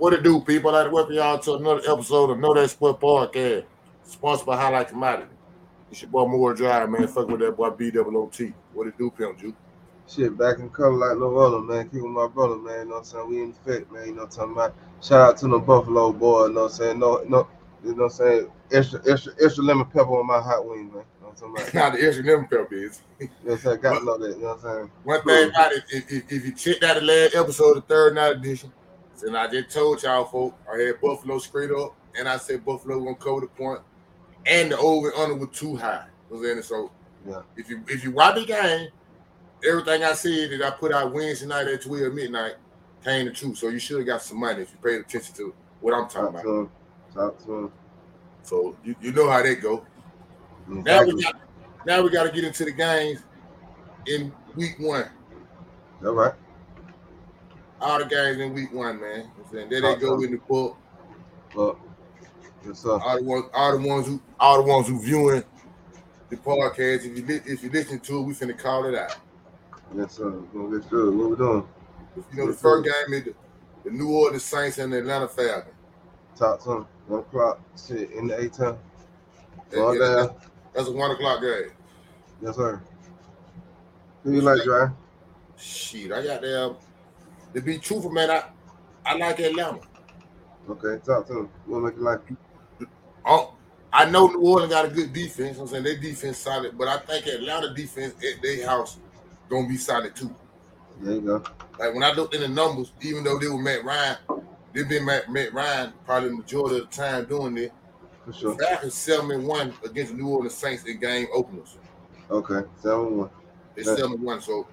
[0.00, 0.74] What it do, people?
[0.74, 3.64] I'd like welcome y'all to another episode of Know That Sport Podcast,
[4.02, 5.34] sponsored by Highlight Commodity.
[5.90, 7.06] It's your boy Moore Drive, man.
[7.06, 8.54] Fuck with that boy B-double-O-T.
[8.72, 9.54] What it do, Pimp Juke?
[10.08, 11.90] Shit, back in color like no other, man.
[11.90, 12.78] Keep with my brother, man.
[12.78, 13.28] You know what I'm saying?
[13.28, 14.06] We in effect, man.
[14.06, 14.74] You know what I'm talking about?
[15.02, 16.98] Shout out to the Buffalo boy, you know what I'm saying?
[16.98, 17.46] No, no,
[17.84, 18.50] you know what I'm saying?
[18.72, 21.04] Extra, extra, extra lemon pepper on my hot wings, man.
[21.20, 21.74] You know what I'm talking about?
[21.74, 23.02] Now the extra lemon pepper is.
[23.18, 23.80] You know what I'm saying?
[23.82, 24.90] Got to know that, you know what I'm saying?
[25.04, 28.14] One thing about it, if, if, if you checked out the last episode, the third
[28.14, 28.72] night edition,
[29.22, 32.98] and I just told y'all, folk, I had Buffalo straight up, and I said Buffalo
[33.00, 33.80] gonna cover the point,
[34.46, 36.06] and the over and under was too high.
[36.28, 36.90] Was in it, so
[37.28, 37.42] Yeah.
[37.56, 38.88] if you if you watch the game,
[39.66, 42.54] everything I said that I put out Wednesday night at 12 midnight
[43.04, 43.54] came to true.
[43.54, 46.22] So you should have got some money if you paid attention to what I'm talking
[46.22, 46.42] Talk about.
[46.42, 46.70] to him.
[47.14, 47.72] Talk to him.
[48.42, 49.78] So you, you know how that go.
[50.68, 50.82] Mm-hmm.
[50.82, 51.34] Now we got
[51.86, 53.20] now we got to get into the games
[54.06, 55.08] in week one.
[56.04, 56.34] All right.
[57.80, 59.30] All the games in week one, man.
[59.38, 60.76] I'm saying there they go in the book.
[61.54, 61.78] Well,
[62.66, 62.98] yes, sir.
[62.98, 65.42] All the ones, all the ones who, all the ones who viewing
[66.28, 67.06] the podcast.
[67.06, 69.16] If you li- if you listen to it, we finna call it out.
[69.96, 70.30] Yes, sir.
[70.30, 71.16] Gonna get through.
[71.16, 71.66] What we doing?
[72.32, 73.34] You know, the first game is the,
[73.84, 75.74] the New Orleans Saints and the Atlanta Falcons.
[76.36, 76.86] Talk to him.
[77.08, 77.60] One o'clock.
[77.76, 78.78] Shit, in the eight time.
[79.70, 79.98] That- yeah, down.
[79.98, 80.36] that-
[80.74, 81.70] that's a one o'clock game.
[82.42, 82.80] Yes, sir.
[84.22, 84.90] Who you like, Dry?
[85.56, 86.70] Shit, I got there.
[87.54, 88.44] To be truthful, man, I
[89.04, 89.80] I like Atlanta.
[90.68, 91.48] Okay, talk to him.
[91.66, 92.20] What make you like?
[93.26, 93.54] Oh,
[93.92, 95.58] I know New Orleans got a good defense.
[95.58, 98.98] I'm saying their defense solid, but I think Atlanta defense at their house
[99.48, 100.34] gonna be solid too.
[101.00, 101.42] There you go.
[101.78, 104.16] Like when I looked in the numbers, even though they were Matt Ryan,
[104.72, 107.72] they've been Matt, Matt Ryan probably the majority of the time doing it.
[108.24, 108.58] For The sure.
[108.58, 111.78] Falcons seven and one against the New Orleans Saints in game openers.
[112.30, 113.30] Okay, seven one.
[113.76, 113.84] Yeah.
[113.84, 114.40] seven and one.
[114.40, 114.68] So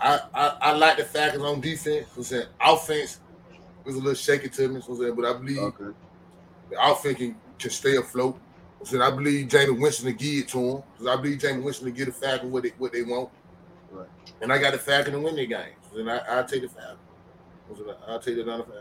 [0.00, 2.08] I, I I like the Falcons on defense.
[2.16, 3.20] I'm saying offense
[3.84, 4.80] was a little shaky to me.
[4.80, 5.96] So I'm saying, but I believe Okay.
[6.70, 8.38] the offense can, can stay afloat.
[8.80, 11.62] I said I believe Jameis Winston to give it to him because I believe Jameis
[11.62, 13.30] Winston to give the Falcons what they what they want.
[13.90, 14.08] Right.
[14.42, 15.76] And I got the Falcons to win their games.
[15.94, 17.00] And I I'll take the Falcons.
[18.08, 18.74] I I'll take the Falcons.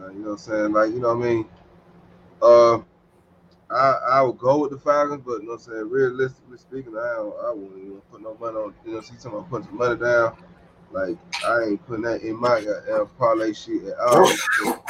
[0.00, 0.72] Uh, you know what I'm saying?
[0.72, 1.46] Like, you know what I mean?
[2.42, 2.78] Uh
[3.70, 6.96] I I would go with the Falcons, but you know what I'm saying, realistically speaking,
[6.96, 9.78] I don't I wouldn't even put no money on you know, see someone putting some
[9.78, 10.36] money down.
[10.92, 11.16] Like
[11.46, 14.26] I ain't putting that in my goddamn parlay shit at all.
[14.62, 14.84] Oh.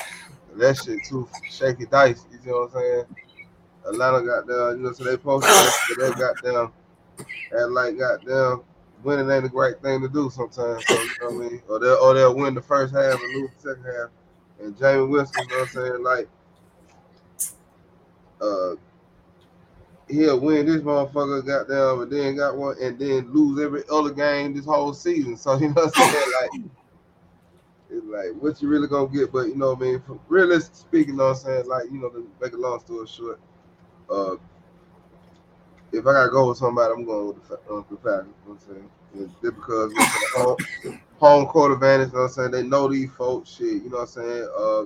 [0.56, 3.04] that shit too shaky dice, you know what I'm saying?
[3.86, 6.72] Atlanta got down, you know, so they posted that, but they got down
[7.52, 8.62] and like got down
[9.02, 10.84] winning ain't the right thing to do sometimes.
[10.86, 11.62] So, you know what I mean?
[11.68, 14.10] Or they'll or they'll win the first half and lose the second half.
[14.60, 16.02] And Jameis Winston, you know what I'm saying?
[16.02, 16.28] Like,
[18.40, 18.74] uh,
[20.08, 24.10] he'll win this motherfucker, got down, but then got one, and then lose every other
[24.10, 25.36] game this whole season.
[25.36, 26.32] So, you know what I'm saying?
[26.40, 26.60] Like,
[27.92, 29.32] it's like, what you really gonna get?
[29.32, 30.00] But, you know what I mean?
[30.02, 31.66] From realistic speaking, you know what I'm saying?
[31.66, 33.40] Like, you know, to make a long story short,
[34.08, 34.36] uh,
[35.92, 38.34] if I gotta go with somebody, I'm going with the, uh, the Falcons.
[38.46, 38.74] You know what I'm
[39.16, 39.30] saying?
[39.42, 39.92] Just because
[40.36, 40.56] home,
[41.18, 42.50] home court advantage, you know what I'm saying?
[42.52, 44.48] They know these folks, shit, you know what I'm saying?
[44.56, 44.84] Uh,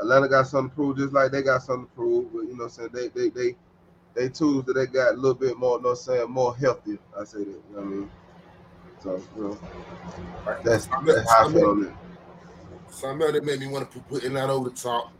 [0.00, 2.32] Atlanta got something to prove, just like they got something to prove.
[2.32, 2.90] But you know what I'm saying?
[2.92, 3.56] They they they
[4.14, 6.56] they tools that they got a little bit more, you know what I'm saying, more
[6.56, 6.98] healthy.
[7.18, 8.10] I say that, you know what I mean?
[9.00, 9.58] So, you know,
[10.64, 11.92] that's, that's how I feel on it.
[12.90, 15.12] Something that made me want to put, put Atlanta over the top.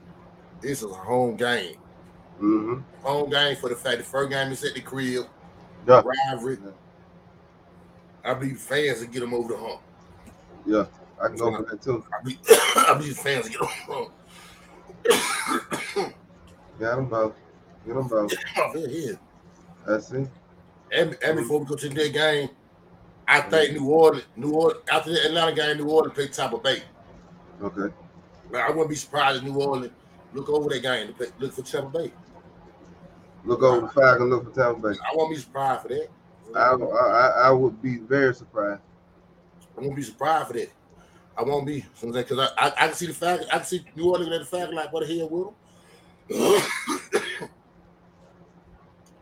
[0.61, 1.77] This is a home game.
[2.41, 2.81] Mm-hmm.
[3.03, 5.27] Home game for the fact the first game is at the crib.
[5.87, 6.03] Yeah.
[6.05, 6.59] Rivalry.
[8.25, 9.81] I believe fans will get them over the hump.
[10.67, 10.87] Yeah,
[11.23, 12.05] I can go for that too.
[12.13, 14.13] I believe, I believe fans will get them over the hump.
[16.79, 17.35] Got them both.
[17.87, 18.33] Get them both.
[18.57, 19.19] Oh, they're here.
[19.87, 20.29] That's it.
[20.93, 22.51] And, and before we go to that game,
[23.27, 23.81] I think mm.
[23.81, 26.83] New Orleans, New Orleans, after the Atlanta game, New Orleans play Tampa Bay.
[27.63, 27.95] Okay.
[28.51, 29.93] Like, I wouldn't be surprised if New Orleans
[30.33, 32.13] look over that game play, look for Tampa Bay.
[33.45, 34.99] Look over the Falcons, look for Tampa Bay.
[35.05, 36.09] I won't be surprised for that.
[36.55, 38.81] I, I I would be very surprised.
[39.77, 40.71] I won't be surprised for that.
[41.39, 44.11] I won't be because I, I I can see the fact I can see New
[44.11, 45.55] Orleans at the fact like what the hell with them.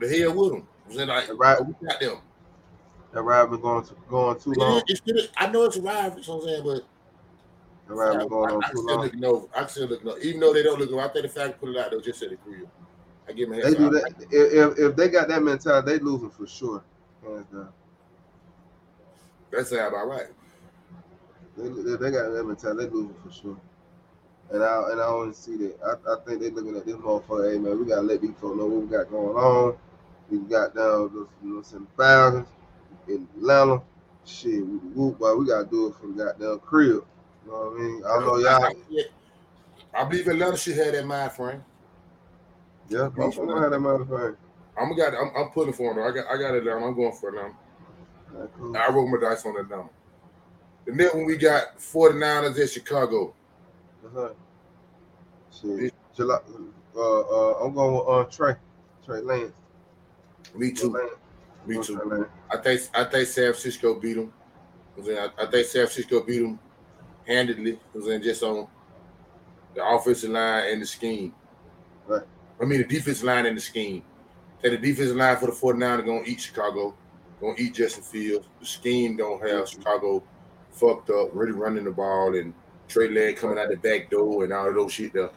[0.01, 0.69] the hell with them.
[0.87, 1.59] I'm saying like Right.
[1.67, 2.19] we got them.
[3.13, 4.83] That been going too, going too long.
[5.37, 6.87] I know it's a rivalry, so I'm saying, but
[7.87, 9.05] ride been going I, on I too still long.
[9.05, 9.47] looking over.
[9.55, 10.19] I still looking over.
[10.21, 12.19] Even though they don't look over, I think the fact put it out, they'll just
[12.19, 12.69] say the you.
[13.29, 14.15] I give them a They do that.
[14.31, 16.83] If, if, if they got that mentality, they losing for sure.
[17.23, 17.73] Hands down.
[19.51, 20.27] That sound about right.
[21.57, 23.57] They, they got that mentality, they losing for sure.
[24.53, 25.77] And I and I want to see that.
[25.83, 27.53] I, I think they looking at this motherfucker.
[27.53, 29.77] Hey man, we gotta let these folks know what we got going on.
[30.31, 32.47] We got down those you know some Falcons
[33.09, 33.83] in Atlanta.
[34.25, 37.05] Shit, we whoop, boy, we gotta do it for the goddamn crib.
[37.45, 38.03] You know what I mean?
[38.05, 39.07] I don't know y'all.
[39.95, 41.65] I believe Atlanta should have that mind frame.
[42.89, 44.37] Yeah, of them had that motherfucker.
[44.79, 45.15] I'm got.
[45.15, 46.05] I'm, I'm putting for them.
[46.05, 46.27] I got.
[46.33, 46.83] I got it down.
[46.83, 48.49] I'm going for it now.
[48.59, 48.77] Cool.
[48.77, 49.91] I roll my dice on that number.
[50.87, 53.35] The then when we got 49ers at Chicago.
[54.05, 54.29] Uh-huh.
[55.53, 55.93] Shit.
[56.17, 56.39] July,
[56.97, 58.55] uh, uh, I'm going with uh, Trey.
[59.05, 59.53] Trey Lance.
[60.55, 60.91] Me too.
[60.91, 61.11] Lance.
[61.67, 62.29] Me too.
[62.51, 64.33] I think I think San Francisco beat them.
[64.99, 66.59] I, I think San Francisco beat them
[67.27, 67.79] handedly.
[67.95, 68.69] I was just on
[69.75, 71.35] the offensive line and the scheme.
[72.07, 72.23] Right.
[72.61, 74.03] I mean the defensive line and the scheme.
[74.63, 76.95] Say the defensive line for the 49ers gonna eat Chicago,
[77.41, 78.47] gonna eat Justin Fields.
[78.61, 80.23] The scheme don't have Chicago
[80.77, 82.53] fucked up, really running the ball and
[82.89, 85.31] Trey Lance coming out the back door and all of those shit there.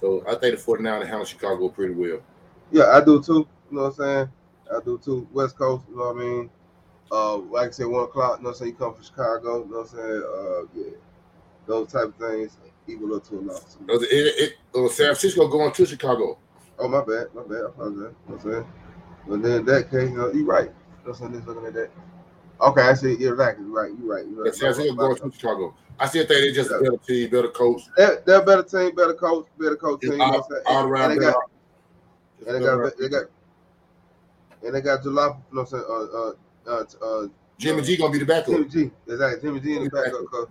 [0.00, 2.20] So I think the 49ers handle Chicago pretty well.
[2.70, 3.46] Yeah, I do too.
[3.70, 4.28] You know what I'm saying?
[4.74, 5.28] I do too.
[5.32, 6.50] West Coast, you know what I mean?
[7.10, 8.70] Uh, like I said, one o'clock, you know what I'm saying?
[8.72, 10.22] You come from Chicago, you know what I'm saying?
[10.34, 10.96] Uh, yeah.
[11.66, 12.56] Those type of things
[12.88, 13.76] equal up to a loss.
[13.88, 16.38] It, it, it, uh, San Francisco going to Chicago.
[16.78, 17.26] Oh, my bad.
[17.34, 17.64] My bad.
[17.64, 17.96] I apologize.
[17.98, 18.66] You know what I'm saying?
[19.28, 20.64] But then in that case, you know, you're right.
[20.64, 20.74] You know
[21.04, 21.32] what I'm saying?
[21.34, 21.90] Just looking at that.
[22.62, 23.16] Okay, I see.
[23.16, 23.56] You're right.
[23.58, 23.90] You're right.
[23.98, 24.24] You're right.
[24.24, 24.54] You're Yeah, right.
[24.54, 25.74] San Francisco going to Chicago.
[25.98, 27.82] I still think they're just a better team, better coach.
[27.96, 30.12] They're, they're a better team, better coach, better coach team.
[30.12, 31.36] You know all, all And- around and they got,
[32.46, 33.22] and they got, they got,
[34.64, 35.26] and they got July.
[35.26, 35.84] You know what I'm saying?
[35.88, 37.28] Uh, uh, uh, uh,
[37.58, 38.46] Jimmy G gonna be the backup.
[38.54, 38.90] Jimmy G.
[39.06, 39.40] Exactly.
[39.48, 40.48] Jimmy G in the backup coach.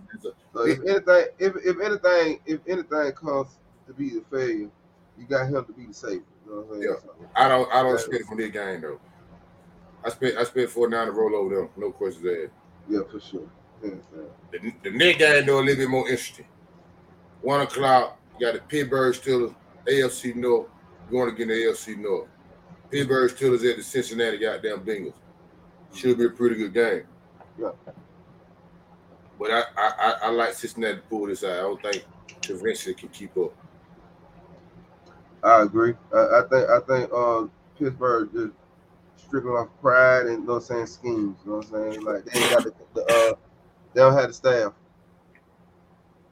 [0.54, 4.68] So if anything, if if anything, if anything comes to be the failure,
[5.18, 6.22] you got him to be the savior.
[6.46, 6.96] You know what I'm saying?
[7.02, 9.00] So, I don't I don't expect from this game though.
[10.04, 12.52] I spent I spent four nine to roll over them, no questions asked.
[12.88, 13.48] yeah, for sure.
[13.82, 14.58] Yeah, yeah.
[14.60, 16.46] The, the next game though a little bit more interesting.
[17.40, 19.54] One o'clock, you got the Pittsburgh Steelers,
[19.86, 20.68] AFC North,
[21.10, 22.28] going against the AFC North.
[22.90, 25.14] Pittsburgh Steelers at the Cincinnati goddamn Bengals.
[25.94, 27.02] Should be a pretty good game.
[27.60, 27.70] Yeah.
[29.38, 31.50] But I I, I, I like Cincinnati to pull this out.
[31.50, 32.04] I don't think
[32.42, 33.52] convention can keep up.
[35.42, 35.94] I agree.
[36.14, 37.46] I, I think I think uh,
[37.78, 38.52] Pittsburgh just
[39.32, 41.38] stripping off pride and you know what I'm saying schemes.
[41.42, 42.04] You know what I'm saying?
[42.04, 43.34] Like they ain't got the, the uh,
[43.94, 44.72] they don't have the staff.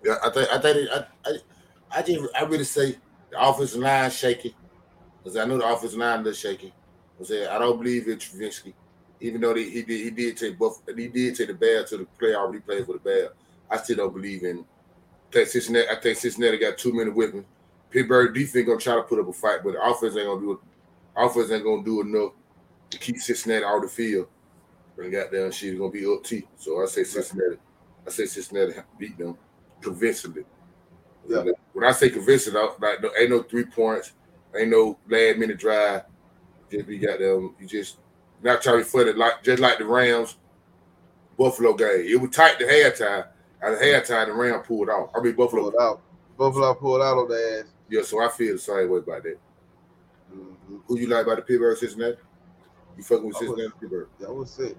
[0.05, 2.99] Yeah, I think I think it, I, I I just I really say
[3.31, 4.55] the offensive line shaky
[5.19, 6.75] because I know the offensive line is shaky.
[7.19, 8.75] I say I don't believe in Trubisky,
[9.19, 11.97] even though they, he did he did take buff he did take the Bears to
[11.97, 12.53] the playoff.
[12.53, 13.31] He played for the Bears.
[13.71, 14.63] I still don't believe in.
[15.33, 15.89] Think Cincinnati.
[15.89, 17.47] I think Cincinnati got too many weapons.
[17.91, 20.53] Pittsburgh defense gonna try to put up a fight, but the offense ain't gonna do
[20.53, 20.59] it.
[21.17, 22.33] Offense ain't gonna do enough
[22.91, 24.29] to keep Cincinnati out of the field.
[24.99, 26.47] And goddamn shit is gonna be up T.
[26.59, 27.57] So I say Cincinnati.
[28.07, 29.37] I say Cincinnati beat them
[29.81, 30.45] convincingly.
[31.27, 31.45] Yeah.
[31.73, 34.13] When I say convincing, I, like no, ain't no three points,
[34.55, 36.03] ain't no last minute drive.
[36.71, 37.55] Just be got them.
[37.59, 37.99] You just
[38.43, 40.37] not trying to foot it like just like the Rams
[41.39, 42.05] Buffalo game.
[42.07, 43.27] It was tight to halftime.
[43.63, 45.11] At halftime, the Rams pulled out.
[45.15, 45.71] I mean Buffalo.
[45.71, 46.03] Pulled out.
[46.37, 47.67] Buffalo pulled out on their ass.
[47.89, 49.39] Yeah, so I feel the same way about that.
[50.33, 50.81] Mhm.
[50.87, 52.19] Who you like about the Pittsburgh Cincinnati?
[53.01, 54.09] You fucking with I was- Pittsburgh?
[54.21, 54.77] That was sick.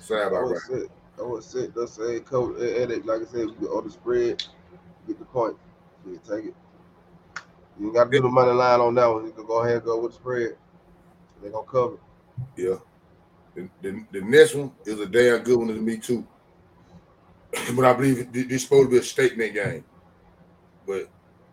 [0.00, 0.82] Sound That about was right.
[0.82, 0.90] sick.
[1.16, 1.74] That was sick.
[1.74, 2.54] That's a coach.
[2.60, 4.44] And it, like I said, we on the spread,
[5.08, 5.56] get the point.
[6.06, 6.54] Yeah, take it.
[7.76, 9.26] You ain't got to do the money line on that one.
[9.26, 10.56] You can go ahead and go with the spread.
[11.42, 11.94] They're gonna cover.
[11.94, 12.00] it.
[12.56, 12.76] Yeah.
[13.56, 16.24] The, the, the next one is a damn good one to me too.
[17.74, 19.84] but I believe this supposed to be a statement game.
[20.86, 21.08] But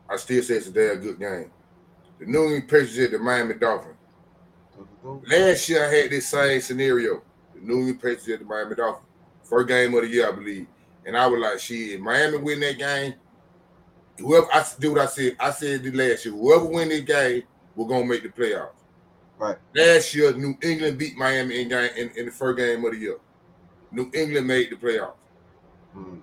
[0.07, 1.49] I still say it's a damn good game.
[2.19, 3.95] The New England Patriots at the Miami Dolphins.
[5.03, 7.21] Last year I had this same scenario.
[7.53, 9.05] The New England Patriots at the Miami Dolphins.
[9.43, 10.67] First game of the year, I believe.
[11.05, 13.13] And I was like, shit, Miami win that game,
[14.19, 17.43] whoever I do what I said, I said the last year, whoever win this game,
[17.75, 18.71] we're gonna make the playoffs.
[19.37, 19.57] Right.
[19.75, 22.97] Last year, New England beat Miami in game in, in the first game of the
[22.97, 23.17] year.
[23.91, 25.13] New England made the playoffs.
[25.95, 26.21] Mhm.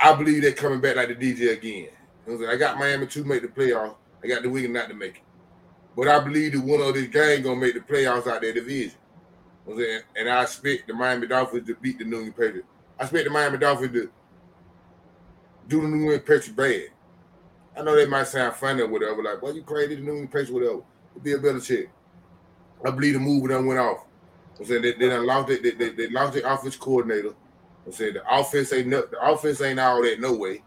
[0.00, 1.88] I believe they're coming back like the DJ again.
[2.26, 2.54] You know what I'm?
[2.54, 3.94] I got Miami to make the playoffs.
[4.24, 5.22] I got the Wigan not to make it.
[5.96, 8.92] But I believe the one of this game gonna make the playoffs out their division.
[9.66, 10.00] You know I'm saying?
[10.16, 12.68] And I expect the Miami Dolphins to beat the New England Patriots.
[12.98, 14.10] I expect the Miami Dolphins to
[15.68, 16.82] do the New England Patriots bad.
[17.76, 20.30] I know they might sound funny or whatever, like, well, you crazy, the New England
[20.30, 20.82] Patriots, whatever.
[21.12, 21.86] It'd be a better check.
[22.84, 24.04] I believe the move done went off.
[24.58, 27.34] I'm saying they, they done lost it, they, they, they lost their offense coordinator.
[27.86, 30.62] I'm saying the offense ain't the offense ain't all that no way.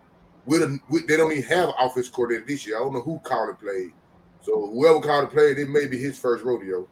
[0.46, 2.77] We they don't even have offense coordinator this year.
[2.77, 3.94] I don't know who called the play.
[4.45, 6.87] So whoever called the play, it may be his first rodeo.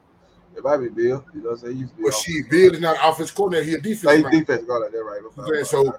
[0.56, 1.24] It might be Bill.
[1.34, 1.76] You know what I'm saying?
[1.76, 3.66] He used to But she Bill is not offense coordinator.
[3.66, 4.02] He a defense.
[4.04, 4.32] Play man.
[4.32, 5.22] defense got like that right.
[5.48, 5.96] Okay, so-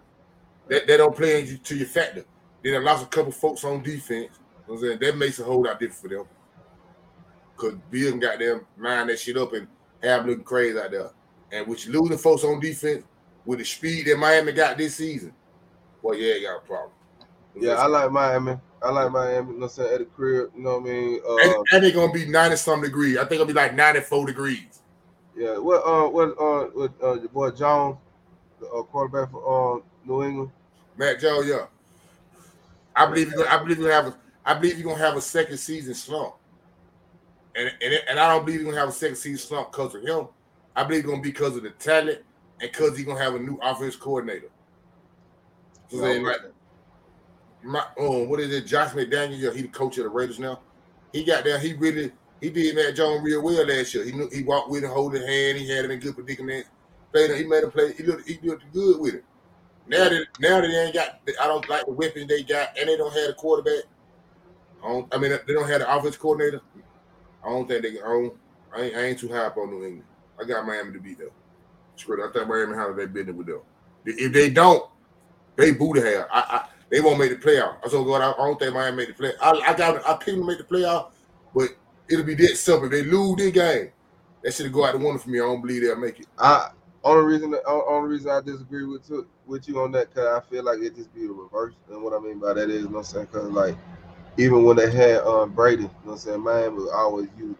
[0.68, 2.25] That, that don't play into to your factor.
[2.62, 4.11] They done lost a couple folks on defense.
[4.11, 4.30] You know
[4.66, 4.99] what I'm saying?
[5.00, 6.25] That makes a whole lot different for them.
[7.56, 9.68] Cause Bill got them mind that shit up and
[10.02, 11.11] have them looking crazy out there.
[11.52, 13.04] And with you losing folks on defense
[13.44, 15.32] with the speed that Miami got this season,
[16.02, 16.90] well, yeah, you got a problem.
[17.54, 18.56] yeah, I like Miami.
[18.85, 19.53] I like Miami.
[19.53, 19.93] You know what I'm saying?
[19.95, 21.21] At the crib, you know what I mean?
[21.26, 23.17] Uh, and, and they're gonna be 90 some degrees.
[23.17, 24.81] I think it'll be like 94 degrees.
[25.37, 25.59] yeah.
[25.59, 27.97] What uh what uh what uh your boy Jones,
[28.61, 30.50] the uh, quarterback for uh New England.
[30.97, 31.67] Matt Joe, yeah.
[32.95, 35.23] I believe you're I believe you're gonna have a I believe you're gonna have a
[35.23, 36.35] second season slump.
[37.57, 40.03] And and, and I don't believe you're gonna have a second season slump because of
[40.03, 40.29] him.
[40.76, 42.21] I believe it's gonna be because of the talent
[42.61, 44.50] and because he's gonna have a new offense coordinator.
[45.88, 46.53] So Yeah, I they like like
[47.64, 48.66] my um, what is it?
[48.66, 50.61] Josh McDaniel, yeah, he the coach of the Raiders now.
[51.12, 54.04] He got there, he really he did that Jones real well last year.
[54.04, 56.66] He knew he walked with him, holding hand, he had him in good predicament.
[57.14, 59.25] He made him play, he looked he looked good with it.
[59.87, 62.88] Now that now that they ain't got I don't like the weapons they got and
[62.88, 63.85] they don't have a quarterback.
[64.83, 66.61] I don't I mean they don't have the offense coordinator.
[67.44, 68.33] I don't think they can own
[68.75, 70.04] I ain't, I ain't too high up on New England.
[70.40, 71.33] I got Miami to beat though.
[71.97, 72.28] Screw it.
[72.28, 73.61] I think Miami handle their business with them.
[74.04, 74.90] If they don't,
[75.56, 76.26] they boo the hell.
[76.33, 77.76] I, I they won't make the playoff.
[77.85, 79.33] I so God, I, I don't think Miami make the play.
[79.41, 81.11] I, I got I picked them to make the playoff,
[81.55, 81.71] but
[82.09, 82.87] it'll be that simple.
[82.87, 83.91] If they lose this game,
[84.43, 85.41] that should go out the window for me.
[85.41, 86.26] I don't believe they'll make it.
[86.38, 86.69] I
[87.03, 90.64] only reason only reason I disagree with you, with you on that because I feel
[90.64, 91.75] like it just be the reverse.
[91.91, 93.29] And what I mean by that is, you know what I'm saying?
[93.33, 93.76] Because like
[94.38, 97.57] even when they had um Brady, you know what I'm saying, Miami was always you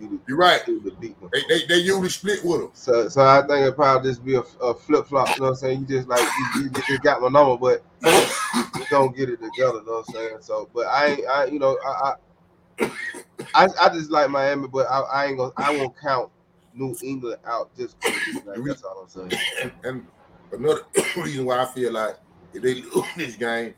[0.00, 0.64] you You're right.
[0.64, 0.82] them.
[1.00, 2.70] They, they, they usually split with them.
[2.74, 5.28] So, so I think it probably just be a, a flip flop.
[5.36, 5.80] You know what I'm saying?
[5.80, 6.20] You just like
[6.56, 9.78] you, you just got my number, but you don't get it together.
[9.78, 10.38] You know what I'm saying?
[10.40, 12.14] So, but I, I, you know, I,
[12.80, 12.90] I,
[13.54, 16.30] I, I just like Miami, but I, I ain't gonna, I won't count
[16.74, 18.40] New England out just this.
[18.44, 19.42] That's all I'm saying.
[19.62, 20.06] And, and
[20.52, 20.82] another
[21.16, 22.16] reason why I feel like
[22.52, 23.74] if they lose this game,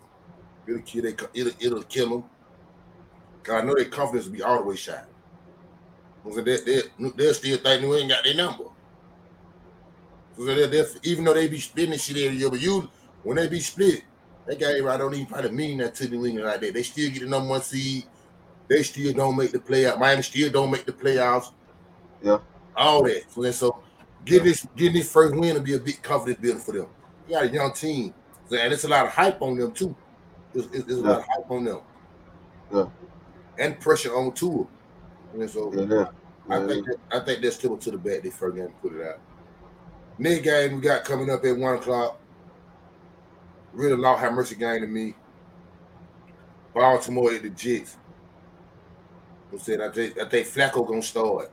[0.67, 2.25] it'll kill they, it'll, it'll kill them.
[3.43, 5.07] Cause I know their confidence will be all the way shot.
[6.29, 6.83] So they, they,
[7.17, 8.65] they'll still think New England got their number.
[10.37, 12.89] So they're, they're, even though they be splitting shit every year, but you
[13.23, 14.03] when they be split,
[14.47, 16.75] that guy right don't even probably mean that to New England like that.
[16.75, 18.05] They still get the number one seed.
[18.69, 19.99] They still don't make the playoff.
[19.99, 21.53] Miami still don't make the playoffs.
[22.23, 22.39] Yeah.
[22.77, 23.25] All that.
[23.31, 23.83] So then so
[24.25, 26.87] getting this getting this first win will be a big confidence builder for them.
[27.29, 28.15] You got a young team.
[28.49, 29.95] So, and it's a lot of hype on them too.
[30.53, 31.81] There's, there's a lot of hype on them.
[32.73, 32.87] Yeah.
[33.59, 34.67] And pressure on Tua.
[35.33, 36.07] And so Yeah, yeah.
[36.51, 38.23] I Yeah, think that, I think they're still to the bat.
[38.23, 39.21] They first game to put it out.
[40.19, 42.21] Next game we got coming up at one o'clock.
[43.73, 45.17] Really Lord have mercy game to me.
[46.75, 47.97] Baltimore at the Jets.
[49.51, 51.53] Who said I think I think Flacco gonna start.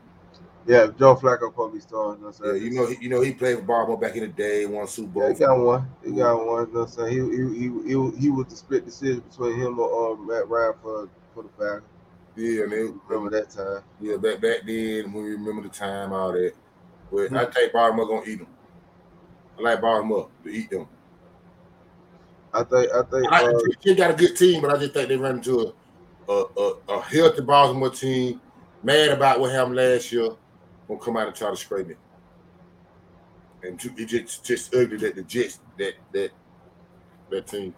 [0.66, 2.24] yeah, Joe Flacco probably starting.
[2.24, 4.28] You know Yeah, you know he, you know he played for Baltimore back in the
[4.28, 5.34] day, won Super Yeah, Bowl.
[5.34, 5.90] he got one.
[6.04, 6.68] He got one.
[6.68, 7.12] You know what I'm saying?
[7.12, 10.74] He he he he, he was the split decision between him or uh, Matt Ryan
[10.82, 11.84] for for the Falcons.
[12.38, 13.84] Yeah, and they, Remember that time?
[14.00, 16.54] yeah, back back then when we remember the time, all that.
[17.12, 17.38] But Hmm.
[17.38, 18.48] I think Baltimore gonna eat them.
[19.58, 20.88] I like Baltimore to eat them.
[22.54, 25.10] I think I think I, uh, they got a good team, but I just think
[25.10, 25.74] they run into
[26.30, 28.40] a a, a, a healthy Baltimore team,
[28.84, 30.30] mad about what happened last year,
[30.88, 31.98] gonna come out and try to scrape it.
[33.64, 36.32] And it just just ugly that the Jets that that
[37.32, 37.74] that team.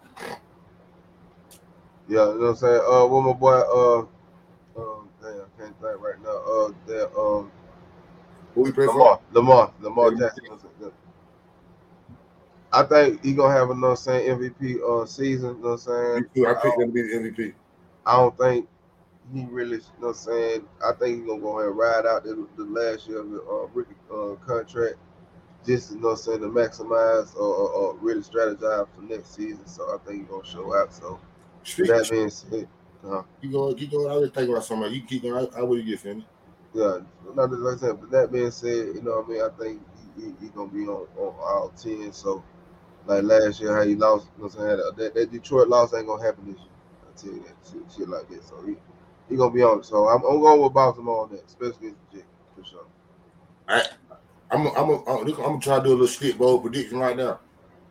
[2.08, 2.82] yeah, you know what I'm saying?
[2.86, 4.06] Uh, what my boy uh,
[5.80, 6.28] right now.
[6.28, 7.50] Uh, that um,
[8.54, 8.92] Who we play for?
[8.94, 10.44] Lamar, Lamar, Lamar Jackson.
[10.44, 10.92] you know what I'm saying?
[12.72, 15.56] I think he gonna have another you know what I'm saying MVP uh season.
[15.56, 16.46] You know what I'm saying?
[16.46, 17.54] I picked him to be the MVP.
[18.06, 18.68] I don't think
[19.32, 20.68] he really, you know what I'm saying?
[20.84, 23.42] I think he's gonna go ahead and ride out the, the last year of the
[23.42, 24.96] uh, rookie uh, contract,
[25.66, 29.34] just you know what I'm saying to maximize or, or, or really strategize for next
[29.34, 29.66] season.
[29.66, 30.92] So I think he's gonna show out.
[30.92, 31.20] So
[31.62, 32.68] Speaking, that being said,
[33.08, 34.08] uh, you go, you go.
[34.08, 34.96] I was thinking about somebody.
[34.96, 35.48] You keep going.
[35.54, 36.26] How would you get Finny?
[36.72, 36.98] yeah,
[37.34, 39.42] not like I said, but that being said, you know what I mean.
[39.42, 39.82] I think
[40.16, 42.12] he's he, he gonna be on, on all ten.
[42.12, 42.44] So
[43.06, 44.92] like last year, how he lost, you know what I'm saying?
[44.96, 46.68] That, that Detroit loss ain't gonna happen this year.
[47.02, 48.44] I tell you that shit, shit like that.
[48.44, 48.76] So he
[49.28, 49.84] he gonna be on it.
[49.84, 52.86] So I'm, I'm going with Baltimore on that, especially against the Jets for sure.
[54.50, 56.60] I'm, a, I'm, a, I'm, a, I'm gonna try to do a little split bowl
[56.60, 57.40] prediction right now.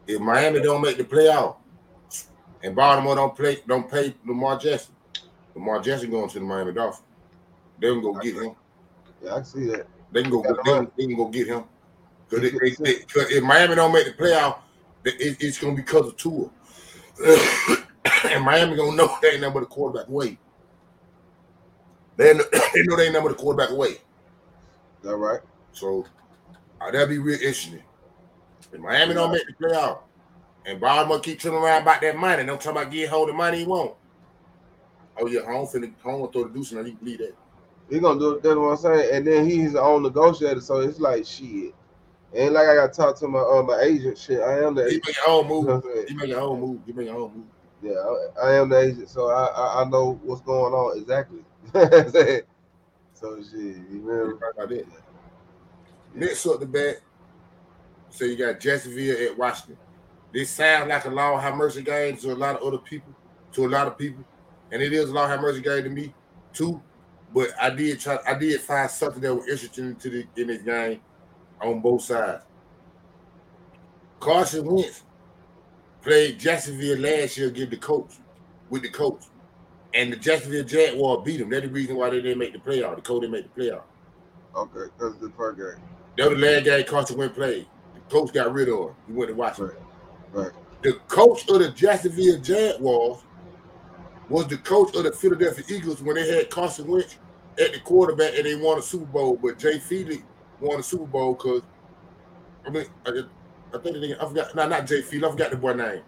[0.08, 1.58] If Miami don't make the playoff,
[2.64, 4.94] and Baltimore don't play, don't pay Lamar Jackson,
[5.60, 7.06] Lamar Jackson going to the Miami Dolphins.
[7.80, 8.56] They can go get him.
[9.24, 9.88] Yeah, I see that.
[10.12, 10.44] They can go.
[10.44, 11.66] Yeah, They they can go get him.
[12.30, 14.60] Because if Miami don't make the playoff,
[15.04, 16.50] it, it's gonna be because of Tua.
[18.30, 20.38] and Miami gonna know they ain't but a quarterback away.
[22.16, 23.90] They know, they know they ain't but a quarterback away.
[23.90, 24.00] Is
[25.04, 25.42] that right?
[25.74, 26.06] So
[26.80, 27.84] uh, that'd be real interesting.
[28.72, 30.00] If Miami don't make the playoff,
[30.66, 33.60] and Baltimore keep turning around about that money, don't talk about getting hold of money
[33.60, 33.96] he won't.
[35.20, 37.36] Oh yeah, home finna home gonna throw the deuce and you believe that.
[37.90, 38.44] He gonna do it.
[38.44, 39.10] that's what I'm saying.
[39.16, 41.74] And then he's his own negotiator, so it's like shit.
[42.34, 44.18] Ain't like I gotta talk to my uh, my agent.
[44.18, 45.06] Shit, I am the He agent.
[45.08, 46.08] make your own You know move.
[46.08, 46.80] He make your own move.
[46.86, 47.46] He make your own move.
[47.82, 47.94] Yeah,
[48.44, 51.40] I, I am the agent, so I, I, I know what's going on exactly.
[53.14, 54.52] so shit, you remember?
[54.56, 54.86] About that.
[56.14, 56.98] Next up the bat,
[58.10, 59.78] so you got Jacksonville at Washington.
[60.34, 63.14] This sounds like a law high mercy game to a lot of other people,
[63.54, 64.24] to a lot of people,
[64.72, 66.14] and it is a law high mercy game to me
[66.54, 66.82] too.
[67.34, 70.62] But I did try, I did find something that was interesting to the in this
[70.62, 71.00] game
[71.62, 72.44] on both sides.
[74.20, 75.04] Carson Wentz
[76.02, 78.14] played Jacksonville last year against the coach
[78.70, 79.24] with the coach,
[79.94, 81.50] and the Jacksonville Jaguars beat him.
[81.50, 82.96] That's the reason why they didn't make the playoff.
[82.96, 83.84] The coach didn't make the playoff.
[84.56, 85.84] Okay, that's the first game.
[86.18, 87.68] That was the last game Carson Wentz played.
[87.94, 88.96] The coach got rid of him.
[89.08, 89.78] He went to Washington.
[90.32, 90.46] Right.
[90.46, 90.52] Right.
[90.82, 93.24] The coach of the Jacksonville Jaguars
[94.30, 97.18] was the coach of the Philadelphia Eagles when they had Carson Wentz
[97.60, 99.38] at the quarterback and they won a Super Bowl.
[99.42, 100.24] But Jay Feely
[100.62, 101.62] won a Super Bowl because
[102.66, 103.24] I mean I,
[103.74, 106.02] I think the I forgot no not Jay Feely, I forgot the boy name.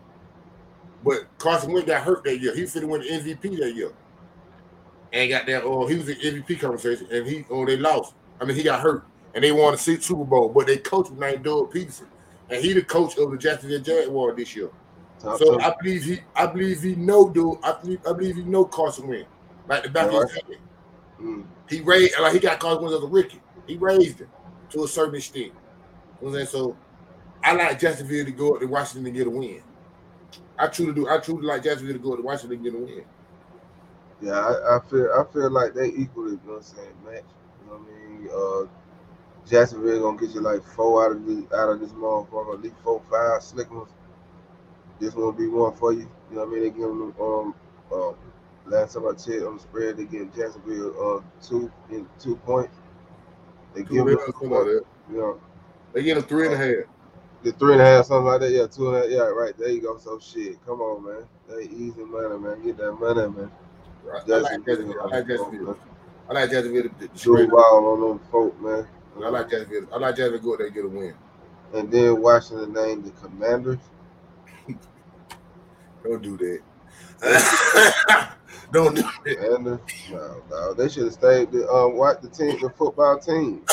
[1.03, 2.55] But Carson Wentz got hurt that year.
[2.55, 3.91] He finna win the MVP that year.
[5.13, 8.13] And got that oh he was in MVP conversation and he oh they lost.
[8.39, 11.19] I mean he got hurt and they won the Super Bowl, but they coached was
[11.19, 12.05] named Doug Pederson.
[12.49, 14.69] And he the coach of the Jacksonville Jaguars this year.
[15.21, 15.59] Top So.
[15.61, 17.57] I believe he, I believe he know, dude.
[17.63, 19.29] I believe, I believe he know Carson Wentz,
[19.67, 20.57] like the back of his head.
[21.21, 21.45] Mm.
[21.69, 23.41] He raised, like he got Carson Wentz as a rookie.
[23.67, 24.29] He raised him
[24.71, 25.45] to a certain extent.
[25.45, 25.53] You know
[26.19, 26.47] what I'm saying?
[26.47, 26.77] So
[27.43, 29.61] I like Jacksonville to go up to Washington and get a win.
[30.57, 31.07] I truly do.
[31.07, 33.03] I truly like Jacksonville to go up to Washington and get a win.
[34.21, 37.23] Yeah, I, I feel I feel like they equally, you know what I'm saying, match.
[37.63, 38.29] You know what I mean?
[38.33, 42.61] Uh Jacksonville gonna get you like four out of the out of this motherfucker, at
[42.61, 43.89] least four, five slick ones.
[45.01, 46.07] This will be one for you.
[46.29, 46.63] You know what I mean?
[46.63, 47.55] They give them um
[47.91, 48.15] um
[48.67, 52.77] last time I checked on the spread, they give Jacksonville uh two in two points.
[53.73, 54.85] They give them like that.
[55.09, 55.41] you know
[55.93, 56.85] They get him three and a half.
[57.43, 58.51] the three and a half, something like that.
[58.51, 59.09] Yeah, two and a half.
[59.09, 59.57] Yeah, right.
[59.57, 59.97] There you go.
[59.97, 60.63] So shit.
[60.65, 61.23] Come on, man.
[61.49, 62.63] They easy money, man.
[62.63, 63.51] Get that money, man.
[64.05, 64.21] Right.
[64.29, 65.01] I like Jacksonville.
[65.01, 65.79] I like Jacksonville.
[66.29, 68.87] I like Jacksonville to, to Drew wild on them folk, man.
[69.17, 69.89] I like Jacksonville.
[69.91, 71.15] I like Jacksonville go there and get a win.
[71.73, 73.79] And then Washington named the Commanders.
[76.03, 76.61] Don't do that.
[78.71, 79.79] Don't do that.
[80.11, 83.63] No, no, they should have stayed the um what the team, the football team,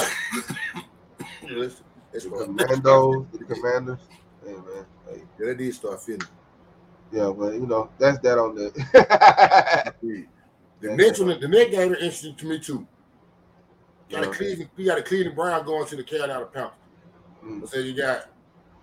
[1.49, 2.31] Listen, it's the.
[2.31, 4.01] Commandos, the Commanders.
[4.45, 6.23] Hey man, hey, Yeah, they did start feeling.
[7.12, 9.85] yeah, but you know that's that on the.
[10.81, 12.87] The next one, the next game is interesting to me too.
[14.11, 14.31] Got a.
[14.31, 16.77] Cleveland, we got a Cleveland Brown going to the Carolina Panthers.
[17.45, 17.69] Mm.
[17.69, 18.31] So you got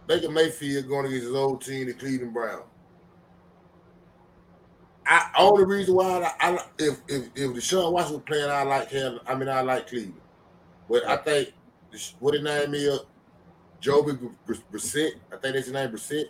[0.06, 2.64] Baker Mayfield going against his old team, the Cleveland Brown.
[5.08, 8.90] I only reason why I, I if if if Deshaun Watson was playing, I like
[8.90, 9.20] him.
[9.28, 10.22] I mean, I like Cleveland,
[10.90, 11.54] but I think
[12.20, 13.00] what his name is,
[13.80, 14.14] Joby
[14.46, 15.12] Br- Brissett.
[15.32, 16.26] I think that's his name, Brissett.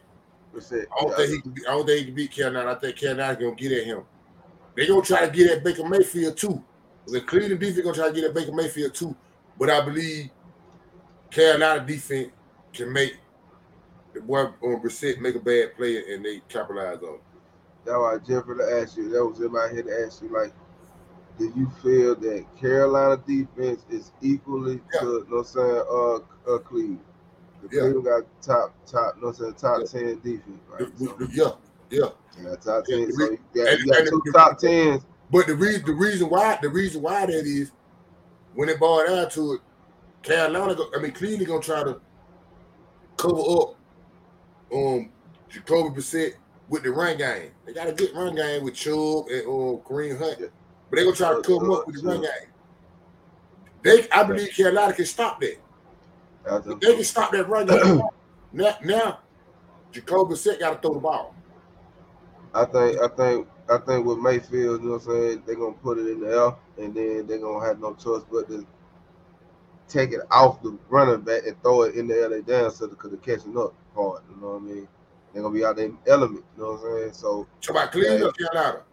[0.55, 0.87] It.
[0.97, 1.51] I don't think he can.
[1.51, 2.71] Be, I don't think he can beat Carolina.
[2.71, 4.03] I think Carolina gonna get at him.
[4.75, 6.63] They gonna try to get at Baker Mayfield too.
[7.07, 9.15] The Cleveland defense gonna try to get at Baker Mayfield too.
[9.57, 10.29] But I believe
[11.29, 12.31] Carolina defense
[12.73, 13.17] can make
[14.13, 17.15] the boy on Brissett make a bad play and they capitalize on.
[17.15, 17.21] it.
[17.85, 19.09] That's why Jeffrey to ask you.
[19.09, 20.53] That was in my head to ask you, like,
[21.37, 24.99] do you feel that Carolina defense is equally Yeah.
[25.01, 25.83] to, you know what I'm saying,
[26.47, 26.99] uh, uh Cleveland?
[27.61, 27.81] The Yeah.
[27.83, 29.85] Cleveland got top, top, you know what I'm saying, top Yeah.
[30.01, 30.89] ten defense, right?
[30.97, 31.51] So, yeah,
[31.91, 32.09] yeah.
[32.41, 33.07] yeah, top Yeah, ten.
[33.07, 35.05] the So you got, and- you got two the- top tens.
[35.31, 37.71] But the reason the reason why the reason why that is
[38.53, 39.61] when it boiled down to it,
[40.21, 41.99] Carolina, go, I mean Cleveland gonna try to
[43.17, 43.75] cover up
[44.71, 45.09] um
[45.49, 46.35] Jacoby Brissett
[46.69, 47.51] with the run game.
[47.65, 50.47] They got a good run game with Chubb and uh, Kareem Hunt, Yeah.
[50.89, 52.31] but they gonna try to him up with the run game.
[53.83, 55.57] They, I believe Carolina can stop that.
[56.47, 58.01] If they can stop that run game.
[58.53, 59.19] now, now
[59.91, 61.35] Jacoby Brissett got to throw the ball.
[62.53, 65.73] I think, I think, I think with Mayfield, you know what I'm saying, they're gonna
[65.73, 68.65] put it in the air, and then they're gonna have no choice but to
[69.87, 72.29] take it off the running back and throw it in the air.
[72.29, 74.21] They down so because they're catching up hard.
[74.29, 74.87] You know what I mean?
[75.35, 76.45] They're gonna be out there element.
[76.55, 77.13] You know what I'm saying?
[77.13, 78.83] So So about Cleveland or Carolina?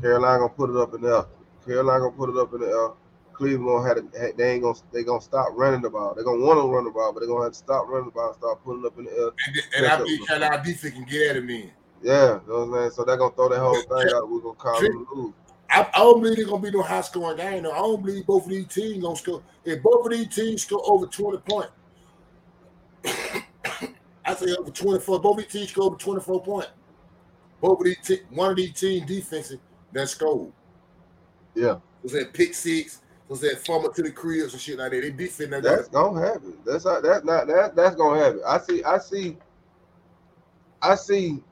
[0.00, 1.24] Carolina gonna put it up in the air.
[1.64, 2.88] Carolina gonna put it up in the air.
[3.32, 6.16] Cleveland gonna have to, they ain't gonna they gonna stop running the ball.
[6.16, 8.10] They're gonna want to run the ball, but they're gonna have to stop running the
[8.10, 9.30] ball and start putting up in the air.
[9.46, 11.70] And, and I believe Carolina defense can get at him then.
[12.02, 12.90] Yeah, you know what I'm saying?
[12.90, 14.28] So they're gonna throw that whole thing out.
[14.28, 15.32] We're gonna call them lose.
[15.70, 17.62] I, I don't believe it's gonna be no high scoring game.
[17.62, 17.70] though.
[17.70, 19.44] I don't believe both of these teams gonna score.
[19.64, 21.70] If both of these teams score over 20 points,
[24.26, 25.20] I say over 24.
[25.20, 26.70] Both of these teams score over 24 points.
[27.60, 29.58] Both of these te- one of these team defenses
[29.92, 30.52] that scored.
[31.54, 31.78] Yeah.
[32.02, 33.02] Was that pick six?
[33.28, 35.00] Was that fumble to the cribs and shit like that?
[35.00, 35.62] They defend that.
[35.62, 36.58] That's gonna happen.
[36.64, 38.40] That's not that's not that that's gonna happen.
[38.46, 39.36] I see I see
[40.82, 41.42] I see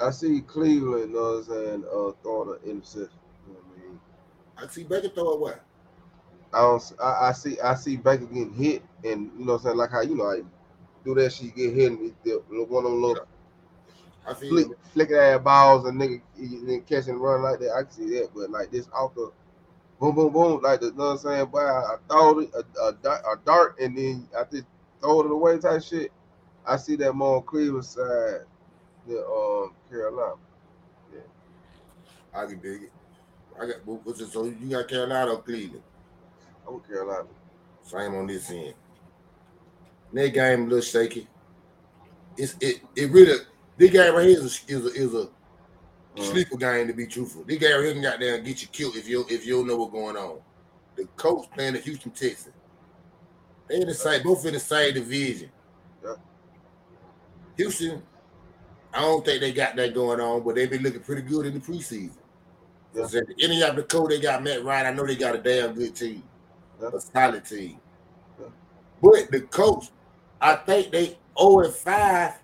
[0.00, 3.18] I see Cleveland, you know what I'm saying, uh, throwing an interception.
[3.46, 4.00] You know what I mean?
[4.56, 5.64] I see Baker throw what?
[6.52, 6.92] I don't.
[7.00, 7.60] I, I see.
[7.60, 10.24] I see Baker getting hit, and you know, what I'm saying like how you know,
[10.24, 10.44] like
[11.04, 13.26] do that shit, get hit, and the, one of them little
[14.26, 17.72] I see flick, flicking ass balls, and nigga then catch and run like that.
[17.72, 19.32] I can see that, but like this off the
[19.98, 21.48] boom, boom, boom, like the, you know what I'm saying?
[21.52, 24.64] But I, I throw it a, a, dart- a dart, and then I just
[25.00, 26.12] throw it away type shit.
[26.66, 28.40] I see that more on Cleveland side
[29.06, 30.34] than um Carolina.
[31.12, 31.20] Yeah,
[32.34, 32.92] I can dig it.
[33.58, 34.30] I got?
[34.30, 35.82] So you got Carolina or Cleveland?
[36.66, 37.26] I would Carolina.
[37.82, 38.74] Same on this end.
[40.12, 41.28] That game a little shaky.
[42.36, 43.38] It's it it really
[43.76, 45.28] this game right here is a, is a, is a
[46.18, 47.44] Uh, sleeper game to be truthful.
[47.44, 49.56] This game right here can got there and get you killed if you if you
[49.58, 50.40] don't know what's going on.
[50.96, 52.54] The Colts playing the Houston Texans.
[53.68, 55.50] They in the same both in the same division.
[56.04, 56.14] Yeah.
[57.56, 58.02] Houston,
[58.92, 61.54] I don't think they got that going on, but they've been looking pretty good in
[61.54, 62.16] the preseason.
[62.94, 63.04] Yeah.
[63.04, 64.86] At the end of the coach, they got Matt Ryan.
[64.86, 66.24] I know they got a damn good team,
[66.82, 66.90] Yeah.
[66.92, 67.78] a solid team.
[68.40, 68.46] Yeah.
[69.00, 69.86] But the coach,
[70.40, 72.34] I think they 0 and 5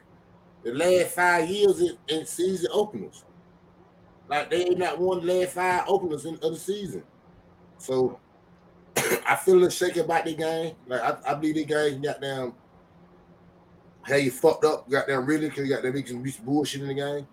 [0.66, 3.24] the last five years in, in season openers.
[4.28, 7.04] Like they ain't not won the last five openers in, other the season.
[7.78, 8.18] So
[8.96, 10.74] I feel a little shaky about the game.
[10.88, 12.54] Like I, I believe the game got down.
[14.04, 16.88] Hey, you fucked up, got down really because you got that make some bullshit in
[16.88, 17.26] the game.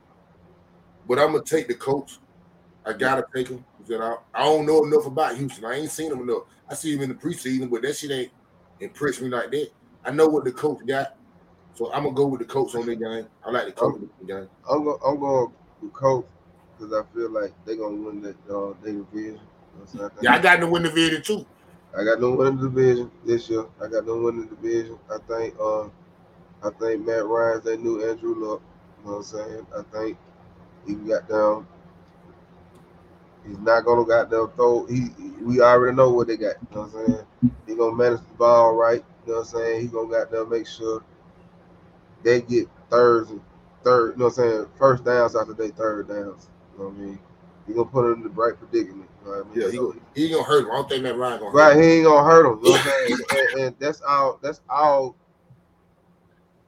[1.08, 2.19] But I'm gonna take the Colts.
[2.86, 3.65] I gotta take him.
[3.89, 5.65] I, I don't know enough about Houston.
[5.65, 6.43] I ain't seen him enough.
[6.69, 8.32] I see him in the preseason, but that shit ain't
[8.80, 9.69] impressed me like that.
[10.06, 11.16] I know what the Colts got,
[11.76, 13.28] so I'm gonna go with the Colts on this game.
[13.46, 14.50] I like the Colts the game.
[14.70, 15.00] I'm going.
[15.06, 16.30] I'm going with Colts
[16.78, 19.34] because I feel like they're gonna win that uh, their division.
[19.34, 20.06] You know I'm saying?
[20.06, 21.46] I think- Yeah, I got to win the video too.
[21.98, 23.66] I got no win the division this year.
[23.82, 24.98] I got no win the division.
[25.12, 25.84] I think uh
[26.63, 28.62] I think Matt Ryan's that new Andrew Luck.
[29.04, 29.68] You know what I'm saying?
[29.78, 30.18] I think
[30.88, 31.68] he got down.
[33.46, 34.86] He's not gonna got down throw.
[34.86, 35.10] He
[35.42, 36.56] we already know what they got.
[36.72, 37.26] You know what I'm saying?
[37.68, 39.04] He gonna manage the ball right.
[39.25, 39.81] You know what I'm saying?
[39.81, 41.03] He gonna got down make sure
[42.23, 43.41] they get thirds and
[43.83, 46.49] third, you know what I'm saying, first downs after they third downs.
[46.77, 47.19] You know what I mean?
[47.67, 49.09] He gonna put him in the right predicament.
[49.25, 49.62] You know what I mean?
[49.62, 50.71] Yeah, he So- gonna, he gonna hurt him.
[50.71, 52.59] I don't think Matt Ryan gonna hurt Right, he ain't gonna hurt him.
[52.63, 53.49] You know what I'm saying?
[53.53, 54.39] and, and that's all.
[54.41, 55.15] That's all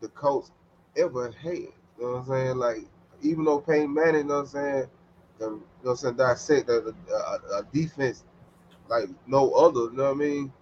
[0.02, 0.52] the Colts
[0.98, 1.54] ever had.
[1.54, 2.58] You know what I'm saying?
[2.58, 2.78] Like
[3.22, 4.86] even though Peyton Manning, you know what I'm saying,
[5.40, 8.24] the, you know what I'm saying, dissect a, a, a defense
[8.90, 9.82] like no other.
[9.92, 10.54] You know what I mean?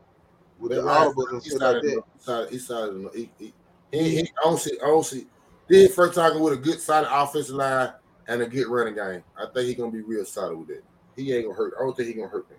[0.64, 0.82] With the
[1.14, 2.04] audibles and shit like that.
[2.20, 3.10] Solid- He solid.
[3.14, 3.54] He, he,
[3.92, 4.78] he, he, I don't see.
[4.82, 5.28] I don't see.
[5.68, 7.92] This is first time with a good solid offensive line
[8.28, 9.24] and a good running game.
[9.38, 10.84] I think he's gonna be real solid with that.
[11.16, 11.74] He ain't gonna hurt.
[11.80, 12.56] I don't think he gonna hurt me.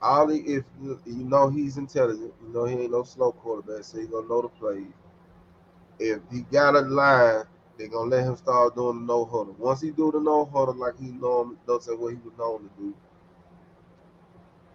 [0.00, 3.98] Ollie, if you, you know he's intelligent, you know he ain't no slow quarterback, so
[3.98, 4.84] he gonna know the play.
[5.98, 7.44] If he got a line,
[7.78, 9.56] they gonna let him start doing the no huddle.
[9.58, 12.60] Once he do the no huddle like he normally does say what he was known
[12.60, 12.94] to do,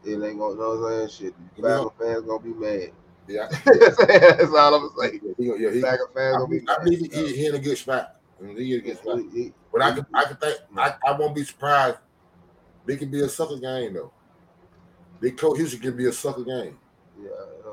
[0.05, 1.09] it ain't gonna know what I'm saying.
[1.09, 1.77] Shit, Yeah.
[1.79, 2.91] Packer fans gonna be mad.
[3.27, 5.21] Yeah, That's all I'm saying.
[5.37, 6.83] yeah, yeah, he, Packer fans I gonna be I mad.
[6.83, 8.15] believe he, he, he in a good spot.
[8.39, 9.19] I mean, he in a good spot.
[9.19, 11.97] He- he- But I can, I can think, I, I won't be surprised.
[12.87, 14.11] It can be a sucker game though.
[15.21, 16.77] Big Colts Houston can be a sucker game.
[17.21, 17.29] yeah,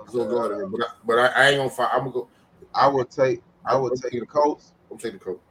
[0.08, 1.90] So go ahead, but I, but I, I ain't gonna fight.
[1.92, 2.28] I'm gonna go.
[2.74, 5.42] I would take I would take the Colts I'm taking the Colts.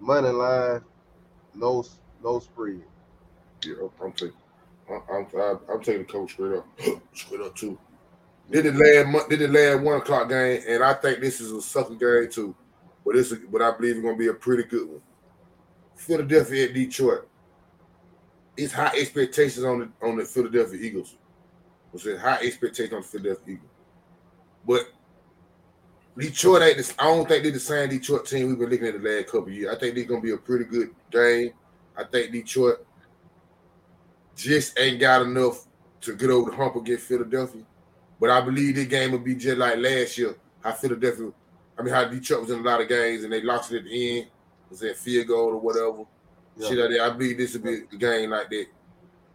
[0.00, 0.80] money line,
[1.54, 1.84] no
[2.22, 2.82] no spread.
[3.64, 4.32] Yeah, I'm taking.
[4.92, 6.66] I'm, I'm, I'm, taking the Colts straight up,
[7.14, 7.78] straight up too.
[8.50, 9.28] Did it month?
[9.28, 10.62] Did it last one o'clock game?
[10.68, 12.54] And I think this is a sucker game too.
[13.04, 15.02] But this, but I believe it's gonna be a pretty good one.
[15.96, 17.28] Philadelphia at Detroit.
[18.56, 21.16] It's high expectations on the on the Philadelphia Eagles.
[21.92, 23.70] Was it high expectations on the Philadelphia Eagles?
[24.66, 24.92] But
[26.18, 26.76] Detroit ain't.
[26.76, 29.28] The, I don't think they're the same Detroit team we've been looking at the last
[29.28, 29.74] couple years.
[29.74, 31.52] I think they're gonna be a pretty good game.
[31.96, 32.86] I think Detroit
[34.36, 35.66] just ain't got enough
[36.02, 37.62] to get over the hump against Philadelphia.
[38.20, 40.36] But I believe this game will be just like last year.
[40.62, 41.30] How Philadelphia,
[41.78, 43.84] I mean, how Detroit was in a lot of games and they lost it at
[43.84, 44.28] the end.
[44.70, 46.04] Was that field goal or whatever?
[46.56, 46.68] Yeah.
[46.68, 47.00] Shit like that.
[47.00, 48.66] I believe this will be a game like that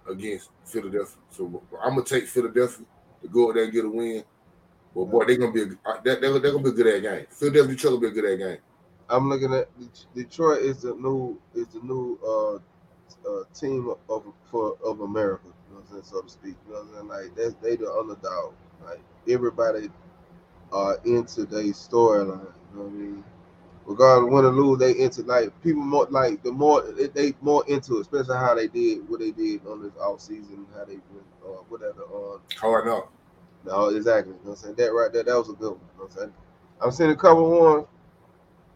[0.10, 1.18] against Philadelphia.
[1.30, 2.86] So I'm gonna take Philadelphia
[3.22, 4.24] to go out there and get a win.
[4.96, 7.26] But boy, they're gonna be a uh, they're, they're gonna be a good at game.
[7.30, 8.58] Philadelphia Detroit will be a good at game.
[9.10, 12.60] I'm looking at Det- Detroit is the new is the new uh,
[13.28, 16.56] uh team of for of America, you know what I'm saying, so to speak.
[16.68, 17.08] You know what I'm saying?
[17.08, 18.54] Like that's they the underdog.
[18.86, 19.90] Like everybody
[20.72, 22.52] are into their storyline.
[22.74, 23.24] You know what I mean?
[23.86, 27.34] Regardless of win or lose, they into like people more like the more they, they
[27.42, 30.84] more into it, especially how they did what they did on this off season, how
[30.84, 33.06] they went uh whatever on Hard enough.
[33.66, 34.34] no, exactly.
[34.34, 34.76] You know what I'm saying?
[34.76, 35.80] That right there, that was a good one.
[35.94, 36.34] You know what I'm saying?
[36.82, 37.88] I'm seeing a couple ones.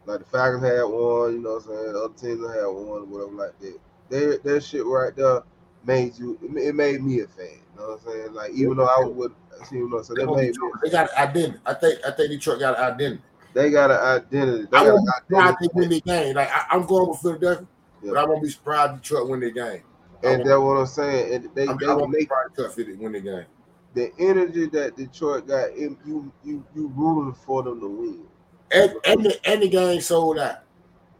[0.05, 1.95] Like the Falcons had one, you know what I'm saying?
[1.95, 3.79] Other teams had one, whatever like that.
[4.11, 5.41] Their their shit right there
[5.85, 7.47] made you it made me a fan.
[7.47, 8.33] You know what I'm saying?
[8.33, 11.17] Like even though I would see you know, so that made me they got an
[11.29, 11.59] identity.
[11.65, 13.23] I think I think Detroit got an identity.
[13.53, 14.67] They got an identity.
[14.69, 15.69] They I got won't be surprised identity.
[15.73, 16.35] they win the game.
[16.35, 17.67] Like I, I'm going with Philadelphia,
[18.03, 18.11] Yeah.
[18.11, 19.81] but I won't be surprised Detroit win the game.
[20.23, 21.33] And that's what I'm saying.
[21.33, 23.45] And they, I, mean, they I won't make Detroit win the game.
[23.93, 28.23] the energy that Detroit got, you you you rooting for them to win.
[28.71, 30.59] And and the, and the game sold out.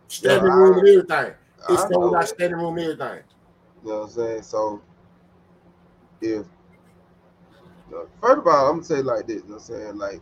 [0.07, 1.33] Standing Yeah, room and everything.
[1.69, 2.21] It's sold know.
[2.21, 3.23] standing room everything.
[3.83, 4.41] You know what I'm saying?
[4.43, 4.81] So
[6.21, 6.45] if
[8.21, 9.97] first of all, I'm gonna say like this, you know what I'm saying?
[9.97, 10.21] Like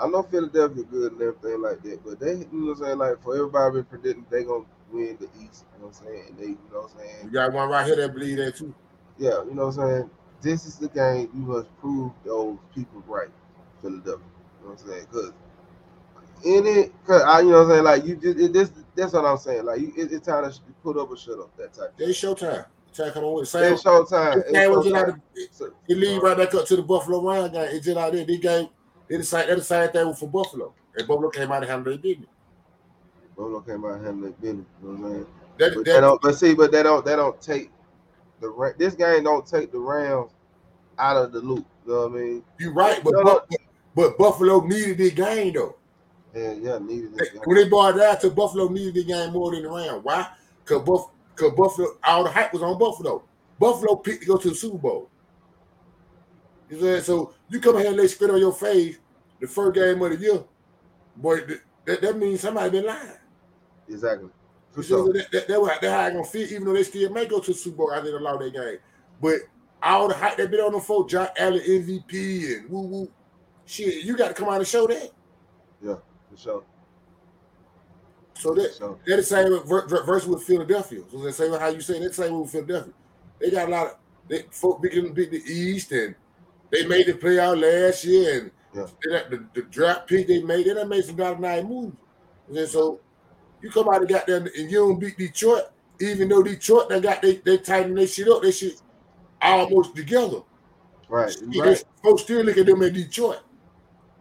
[0.00, 2.98] I know Philadelphia good and everything like that, but they you know what I'm saying,
[2.98, 6.24] like for everybody been predicting they gonna win the East, you know what I'm saying?
[6.28, 7.24] And they you know what I'm saying?
[7.24, 8.74] You got one right here that believe that too.
[9.18, 10.10] Yeah, you know what I'm saying?
[10.40, 13.28] This is the game you must prove those people right,
[13.82, 14.24] Philadelphia.
[14.60, 15.06] You know what I'm saying?
[15.10, 15.32] Because
[16.44, 19.12] in it, cause I, you know what I'm saying, like you just it, this that's
[19.12, 19.64] what I'm saying.
[19.64, 21.94] Like it, it's time to put up or shut up that type.
[21.98, 22.66] It's showtime.
[23.12, 23.74] Come on with Same.
[23.74, 24.38] It's showtime.
[24.38, 25.20] It's Game was just like showtime.
[25.34, 27.68] the- So- it lead right back up to the Buffalo Ryan game.
[27.70, 28.26] It's just like that.
[28.26, 28.68] This game,
[29.08, 30.74] it's the same, the same thing for Buffalo.
[30.96, 32.28] And Buffalo came out and handled their business.
[33.36, 34.66] Bolo came out of handling business.
[34.82, 35.26] You know what I'm saying?
[35.58, 36.20] That, But that, don't.
[36.22, 37.04] But see, but they don't.
[37.04, 37.70] They don't take
[38.40, 39.22] the this game.
[39.24, 40.32] Don't take the Rams
[40.98, 41.64] out of the loop.
[41.86, 42.44] You know what I mean?
[42.58, 43.24] You're right, but, No, no.
[43.24, 43.58] Buff-
[43.94, 45.76] but Buffalo needed this game though.
[46.34, 46.78] Yeah, yeah.
[46.78, 47.20] Needed.
[47.44, 50.04] When they brought it out to Buffalo needed the game more than the Rams.
[50.04, 50.28] Why?
[50.64, 53.24] Because Buff, cause Buffalo, all the hype was on Buffalo.
[53.58, 55.10] Buffalo picked to go to the Super Bowl.
[56.68, 58.98] You know So you come here and they spit on your face
[59.40, 60.44] the first game of the year,
[61.16, 63.12] boy, th- that, that means somebody been lying.
[63.88, 64.28] Exactly.
[64.72, 65.12] For So sure.
[65.14, 67.52] that, that, that, that how I gonna feel, even though they still may go to
[67.52, 68.78] the Super Bowl, I didn't allow that game.
[69.20, 69.40] But
[69.82, 73.10] all the hype that been on the folk, Josh Allen MVP and woo woo,
[73.64, 75.10] shit, you got to come out and show that.
[76.30, 76.62] For sure.
[78.34, 78.98] So that sure.
[79.06, 81.00] they're the same with- ver- ver- versus with Philadelphia.
[81.10, 82.92] So the same how you say that same with Philadelphia.
[83.40, 83.96] They got a lot of
[84.28, 86.14] they folk beginning to beat the East and
[86.70, 88.86] they made the playout last year and Yeah.
[89.04, 91.96] they the, the draft pick they made, they done made some dollar nine moves.
[92.48, 93.00] And so
[93.62, 95.64] you come out and got them and you don't beat Detroit,
[96.00, 98.80] even though Detroit they got they they tighten their shit up, they shit
[99.42, 100.42] almost together.
[101.08, 101.34] Right.
[101.56, 101.84] Right.
[102.04, 103.40] Folks still look at them in Detroit.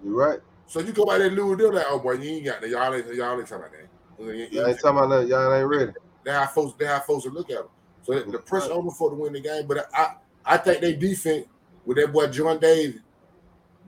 [0.04, 0.40] You're right.
[0.68, 2.70] So you go by that and lose them like, oh boy, you ain't got that.
[2.70, 4.26] Y'all ain't y'all ain't talking about that.
[4.36, 5.28] You Y'all ain't talking about nothing.
[5.30, 5.92] Y'all ain't ready.
[6.26, 7.68] They how folks they how folks will look at them.
[8.04, 9.66] So the- the pressure on them for to win the game.
[9.66, 11.48] But I I think they defense
[11.86, 13.02] with that boy Jordan Davis,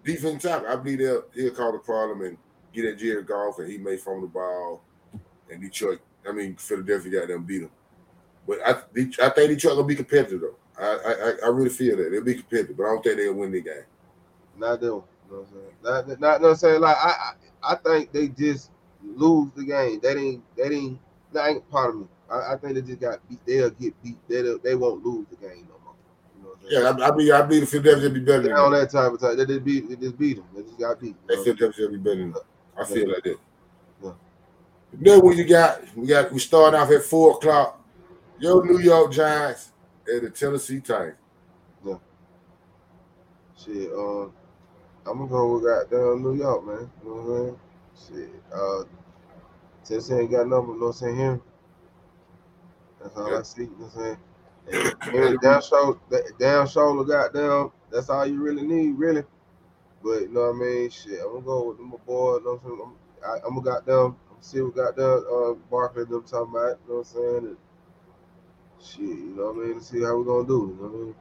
[0.04, 2.38] defense top, I believe they'll he'll call the problem and
[2.74, 4.82] get at Jared Goff and he may from the ball.
[5.52, 7.72] And Detroit, I mean Philadelphia got them beat them.
[8.48, 10.56] But I I think Detroit gonna be competitive though.
[10.78, 11.14] I
[11.44, 13.62] I, I really feel that they'll be competitive, but I don't think they'll win the
[13.62, 13.84] game.
[14.56, 15.04] Not them.
[15.30, 15.74] You know what I'm saying?
[15.84, 16.82] Not, not, not what I'm saying.
[16.82, 17.10] Like I,
[17.64, 18.72] I, I think they just
[19.04, 20.00] lose the game.
[20.02, 20.44] They didn't.
[20.56, 21.00] They didn't.
[21.34, 22.08] That ain't part of me.
[22.30, 23.46] I, I think they just got beat.
[23.46, 24.18] They'll get beat.
[24.28, 25.94] They they won't lose the game no more.
[26.36, 27.00] You know what I'm saying?
[27.00, 29.20] Yeah, I, I believe I believe the Philadelphia be better than on that type of
[29.20, 29.38] time.
[29.38, 29.90] They just beat.
[29.90, 30.46] They just beat them.
[30.56, 31.16] They just got beat.
[31.28, 31.36] They?
[31.44, 32.42] Philadelphia be better than them.
[32.78, 33.38] I feel like that.
[34.04, 34.12] Yeah.
[34.94, 37.76] Then when you got we got we start off at four o'clock.
[38.40, 39.72] Yo, New York Giants
[40.08, 41.18] and the Tennessee Titans.
[41.86, 41.96] Yeah.
[43.58, 43.92] Shit.
[43.92, 44.32] Um,
[45.10, 46.92] I'm gonna go with goddamn New York, man.
[47.04, 48.30] You know what I'm saying?
[48.30, 48.44] Shit.
[48.54, 48.84] Uh,
[49.84, 50.80] Tennessee ain't got nothing.
[50.80, 51.42] No saying him.
[53.02, 53.40] That's all Yeah.
[53.40, 53.64] I see.
[53.64, 54.18] You know what I'm saying?
[55.12, 56.00] Henry down shoulder,
[56.40, 57.72] down shoulder, goddamn.
[57.92, 59.24] That's all you really need, really.
[60.04, 60.90] But you know what I mean?
[60.90, 62.38] Shit, I'm gonna go with my boy.
[62.38, 62.82] You know what I'm saying?
[63.24, 64.16] I'm, I, I'm gonna goddamn.
[64.30, 66.80] I'm see what goddamn uh, Barkley them talking about.
[66.88, 67.38] You know what I'm saying?
[67.48, 67.58] And
[68.80, 69.80] shit, you know what I mean?
[69.80, 70.76] To see how we gonna do.
[70.78, 71.16] You know what I mean?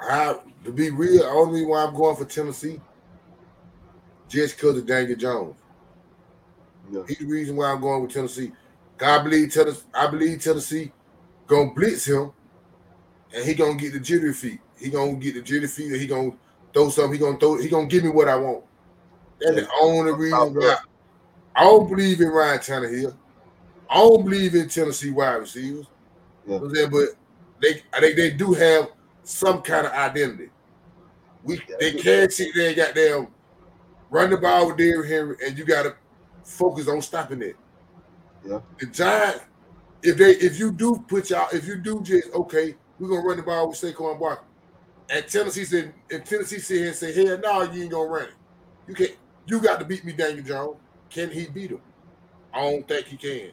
[0.00, 2.80] I to be real, only why I'm going for Tennessee,
[4.28, 5.56] just because of Daniel Jones.
[6.90, 7.02] Yeah.
[7.06, 8.52] He's the reason why I'm going with Tennessee.
[9.00, 10.92] I believe Tennessee, I believe Tennessee
[11.46, 12.32] gonna blitz him,
[13.34, 14.60] and he gonna get the jittery feet.
[14.78, 16.32] He gonna get the jittery feet, and he gonna
[16.72, 17.12] throw something.
[17.12, 17.58] He gonna throw.
[17.58, 18.64] He gonna give me what I want.
[19.40, 20.76] That's the only reason why
[21.54, 23.16] I don't believe in Ryan Tannehill.
[23.88, 25.86] I don't believe in Tennessee wide receivers.
[26.46, 26.54] Yeah.
[26.54, 26.90] You know I'm saying?
[26.90, 27.08] But
[27.60, 28.90] they, they they do have
[29.26, 30.50] some kind of identity.
[31.42, 33.28] We they can't sit there got them
[34.10, 35.96] run the ball with Derrick Henry, and you gotta
[36.44, 37.56] focus on stopping it.
[38.46, 38.60] Yeah.
[38.78, 39.44] The Giants,
[40.02, 43.36] if they if you do put y'all, if you do just okay, we're gonna run
[43.36, 44.46] the ball with Saquon Barkley.
[45.10, 48.24] And Tennessee said, and Tennessee said here and say, hell no, you ain't gonna run
[48.24, 48.34] it.
[48.88, 50.76] You can't you got to beat me, Daniel Jones.
[51.10, 51.80] Can he beat him?
[52.52, 53.50] I don't think he can.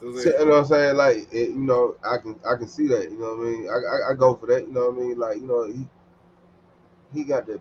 [0.00, 0.96] So you know what I'm saying?
[0.96, 3.10] Like, it, you know, I can I can see that.
[3.10, 3.68] You know what I mean?
[3.68, 4.66] I, I I go for that.
[4.66, 5.18] You know what I mean?
[5.18, 5.86] Like, you know, he
[7.12, 7.60] he got the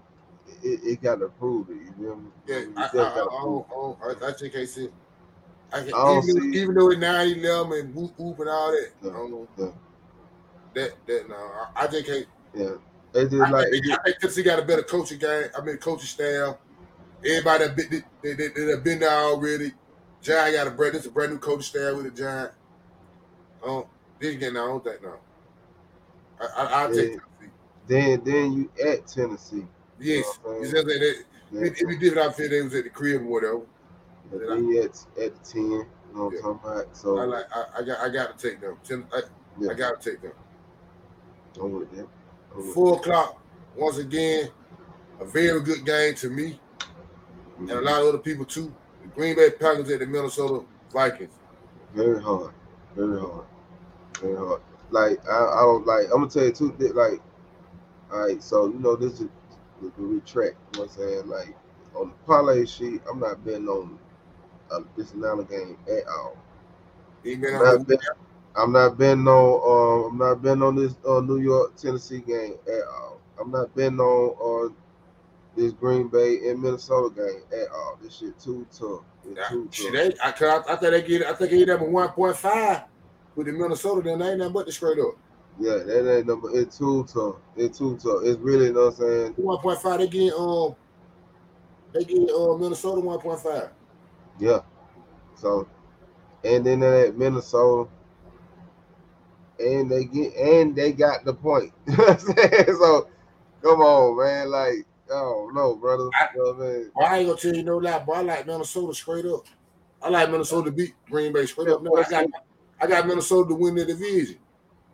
[0.63, 1.77] it, it got to prove it.
[1.99, 2.31] You me?
[2.47, 4.89] Yeah, I, I, I, gotta I, don't- I, don't- I, I just can't see.
[5.71, 8.49] I can, I don't even, see- even though it's 9 11 and whoop whoop and
[8.49, 9.47] all that, Yeah, I don't know.
[9.57, 9.71] yeah.
[10.75, 12.25] That, that, no, I, I just can't.
[12.55, 12.75] Yeah,
[13.13, 15.49] it just I, like think, I just, think Tennessee got a better coaching game.
[15.57, 16.57] I mean, coaching staff.
[17.25, 19.71] Everybody that been, they, they, they, have been there already.
[20.23, 20.95] Giant got a brand.
[20.95, 22.51] This is a brand new coaching staff with a Giant.
[23.63, 23.85] Um,
[24.19, 25.15] this I don't think no.
[26.41, 27.11] I, I, I'll take.
[27.11, 27.51] Tennessee.
[27.87, 29.67] then then you at Tennessee.
[29.99, 30.87] Yes, You know what I'm it's saying?
[30.87, 32.29] just that they, Yeah, it, it be different.
[32.29, 33.61] I feel they was at the crib or whatever.
[34.31, 35.61] but then you at at the ten.
[35.61, 36.39] You know what Yeah.
[36.39, 36.97] I'm talking about?
[36.97, 37.45] So I like.
[37.55, 37.99] I, I got.
[37.99, 38.77] I got to take them.
[38.83, 39.21] Ten, I,
[39.59, 40.31] yeah, I got to take them.
[41.61, 42.07] I'm with that.
[42.73, 43.41] Four o'clock.
[43.75, 44.49] Once again,
[45.19, 46.87] a very good game to me that.
[47.59, 48.73] and a lot of other people too.
[49.03, 51.33] The Green Bay Packers at the Minnesota Vikings.
[51.93, 52.53] Very hard.
[52.95, 53.45] Very hard.
[54.19, 54.61] Very hard.
[54.89, 56.05] Like I, I don't like.
[56.05, 56.73] I'm gonna tell you two.
[56.93, 57.21] Like,
[58.11, 58.41] all right.
[58.41, 59.27] So you know this is
[59.81, 60.55] the, retract.
[60.73, 61.27] You know what I'm saying?
[61.27, 61.55] Like
[61.95, 63.99] on the parlay sheet, I'm not betting on
[64.71, 66.37] uh, this Atlanta game at all.
[67.25, 67.99] I'm not, bet,
[68.55, 70.05] I'm not betting on.
[70.05, 73.19] Um, I'm not betting on this uh, New York Tennessee game at all.
[73.39, 74.73] I'm not betting on uh,
[75.55, 77.97] this Green Bay and Minnesota game at all.
[78.01, 79.01] This shit too tough.
[79.25, 79.91] It's too tough.
[79.91, 81.25] they, I, I, I think they get.
[81.27, 82.83] I think they get them one point five
[83.35, 84.01] with the Minnesota.
[84.01, 85.15] Then they ain't nothing but the straight up
[85.59, 86.49] Yeah, that ain't number.
[86.57, 87.35] It's too tough.
[87.55, 88.21] It's too tough.
[88.23, 89.33] It's really, you know what I'm saying.
[89.37, 89.99] one point five.
[89.99, 90.75] They get um.
[91.93, 93.69] They get uh, Minnesota one point five.
[94.39, 94.61] Yeah.
[95.35, 95.67] So,
[96.43, 97.89] and then at Minnesota,
[99.59, 101.71] and they get and they got the point.
[101.87, 102.65] You know what I'm saying?
[102.79, 103.07] so,
[103.61, 104.49] come on, man.
[104.49, 106.09] Like, I don't know, brother.
[106.13, 106.91] I- You know I mean?
[107.01, 109.45] I ain't gonna tell you no lie, but I like Minnesota straight up.
[110.01, 111.81] I like Minnesota beat Green Bay straight up.
[111.81, 112.25] No, I got
[112.81, 114.37] I got Minnesota to win the division.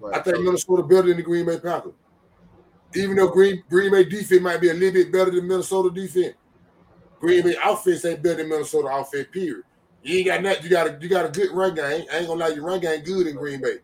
[0.04, 0.24] I Right.
[0.24, 1.94] think Minnesota better than the Green Bay Packers.
[2.96, 6.36] Even though Green Green Bay defense might be a little bit better than Minnesota defense,
[7.20, 9.28] Green Bay offense ain't better than Minnesota offense.
[9.32, 9.64] Period.
[10.02, 10.64] You ain't got nothing.
[10.64, 12.06] You got a you got a good run game.
[12.12, 13.78] I ain't gonna lie, your run game good in Green Bay.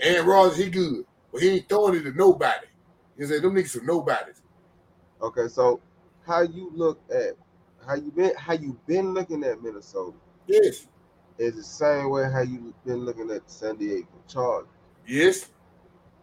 [0.00, 2.66] And Rodgers, he good, but he ain't throwing it to nobody.
[3.16, 4.41] You say them niggas some nobodies.
[5.22, 5.80] Okay, so
[6.26, 7.34] how you look at
[7.86, 10.86] how you been how you been looking at Minnesota Yes,
[11.38, 14.68] is the same way how you been looking at San Diego Chargers.
[15.06, 15.48] yes,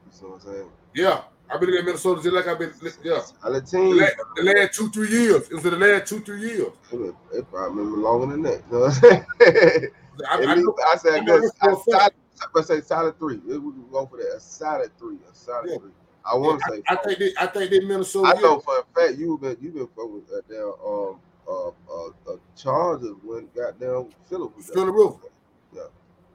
[0.05, 0.69] You see what I'm saying?
[0.93, 1.21] yeah.
[1.51, 2.71] I've been in Minnesota just like I've been.
[3.03, 3.97] Yeah, Solid the team.
[3.97, 5.49] last, the last two three years.
[5.49, 6.73] It was the last two three years.
[6.91, 8.61] It, it probably been longer than that.
[8.69, 9.25] You know what I'm saying?
[10.29, 12.13] I, I least I said I a know good, this for a a solid,
[12.55, 13.41] I say solid three.
[13.49, 14.35] It would go for that.
[14.35, 15.17] A solid three.
[15.31, 15.77] A solid Yeah.
[15.79, 15.91] three.
[16.31, 16.83] I want to say.
[16.87, 18.29] I think they, I think they Minnesota.
[18.29, 18.41] I yeah.
[18.41, 22.33] know for a fact you've been you've been fucking with that damn um uh uh,
[22.33, 24.75] uh Chargers when goddamn Philip was there.
[24.75, 25.31] Philip Rivers.
[25.73, 25.81] Yeah.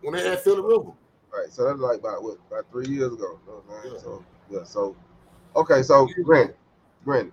[0.02, 0.94] when they had Philip Rivers.
[1.33, 1.50] Right.
[1.50, 3.38] So that's like about what about three years ago.
[3.46, 3.92] You know what I'm?
[3.92, 3.98] Yeah.
[4.00, 4.64] So yeah.
[4.64, 4.96] So
[5.57, 5.83] okay.
[5.83, 6.57] So granted,
[7.04, 7.33] granted.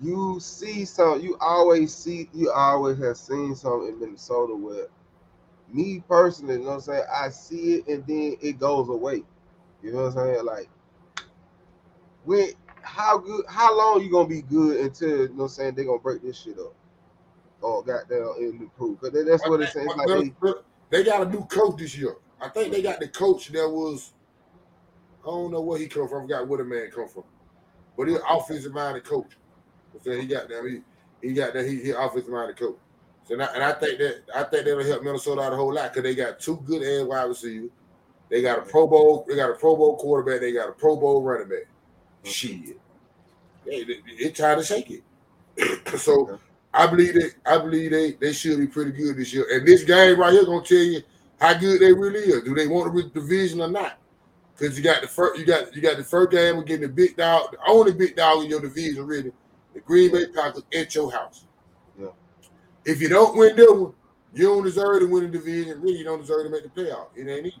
[0.00, 1.20] You see some.
[1.20, 2.28] You always see.
[2.34, 4.88] You always have seen something in Minnesota where,
[5.72, 7.04] me personally, you know what I'm saying.
[7.10, 9.22] I see it and then it goes away.
[9.86, 10.44] You know what I'm saying?
[10.44, 10.68] Like,
[12.24, 12.48] when
[12.82, 13.44] how good?
[13.48, 16.22] How long you gonna be good until you know what I'm saying they're gonna break
[16.22, 16.74] this shit up?
[17.60, 19.00] Or goddamn and improve?
[19.00, 20.08] Cause that's what it seems like.
[20.08, 20.52] They,
[20.90, 22.16] they got a new coach this year.
[22.40, 24.12] I think they got the coach that was.
[25.22, 26.18] I don't know where he come from.
[26.18, 27.24] I forgot where the man come from,
[27.96, 29.36] but he's offensive minded coach.
[30.02, 30.82] So he got that.
[31.22, 31.64] He, he got that.
[31.64, 32.78] He, he offensive minded coach.
[33.22, 35.92] So now, and I think that I think that'll help Minnesota out a whole lot
[35.92, 37.70] because they got two good ass wide receivers.
[38.28, 39.24] They got a Pro Bowl.
[39.28, 40.40] They got a Pro Bowl quarterback.
[40.40, 41.66] They got a Pro Bowl running back.
[42.24, 42.30] Mm-hmm.
[42.30, 42.78] Shit,
[43.64, 45.02] they, they, it's time to shake it.
[45.98, 46.38] so
[46.74, 49.46] I believe that I believe they they should be pretty good this year.
[49.52, 51.02] And this game right here gonna tell you
[51.40, 52.42] how good they really is.
[52.42, 53.98] Do they want to win the division or not?
[54.56, 56.88] Because you got the first, you got you got the first game of getting the
[56.88, 59.32] big dog, the only big dog in your division, really,
[59.74, 61.44] the Green Bay Packers at your house.
[61.98, 62.08] Yeah.
[62.84, 63.92] If you don't win that one,
[64.32, 65.80] you don't deserve to win the division.
[65.80, 67.08] Really, you don't deserve to make the playoff.
[67.14, 67.60] It ain't easy.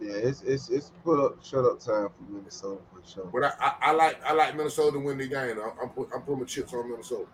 [0.00, 3.26] Yeah, it's it's it's put up shut up time for Minnesota for sure.
[3.26, 5.56] But I, I, I like I like Minnesota to win the game.
[5.58, 7.26] I'm I'm, put, I'm putting my chips on Minnesota.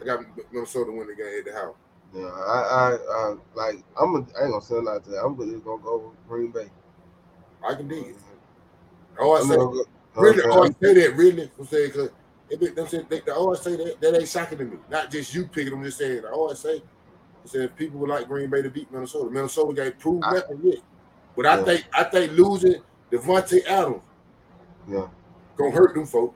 [0.00, 1.74] I got Minnesota to win the game at the house.
[2.14, 5.24] Yeah, I I, I like I'm a, I ain't gonna say a lot to that.
[5.24, 6.70] I'm just gonna go with Green Bay.
[7.66, 8.16] I can dig it.
[9.18, 9.84] Oh, I say go-
[10.16, 10.42] really.
[10.44, 11.50] Oh, I say that really.
[11.58, 12.10] I'm saying because
[12.50, 14.76] it them say, they, they always oh, say that that ain't shocking to me.
[14.88, 15.84] Not just you picking them.
[15.84, 16.22] Just saying.
[16.24, 19.30] Oh, I always say, I said people would like Green Bay to beat Minnesota.
[19.30, 20.78] Minnesota got proved nothing yet.
[21.38, 21.64] But I Yeah.
[21.64, 22.82] think I think losing
[23.12, 24.02] Davante Adams
[24.88, 25.06] Yeah,
[25.56, 26.34] gonna hurt them folks.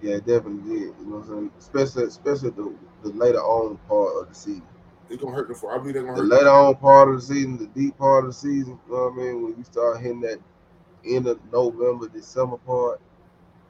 [0.00, 0.80] yeah, it definitely did.
[0.84, 1.50] You know what I'm saying?
[1.58, 4.64] Especially especially the, the later on part of the season.
[5.10, 5.74] It's gonna hurt them folks.
[5.74, 6.30] I believe they're gonna The hurt.
[6.30, 9.12] later on part of the season, the deep part of the season, you know what
[9.12, 9.42] I mean?
[9.42, 10.38] When you start hitting that
[11.06, 13.02] end of November, December part,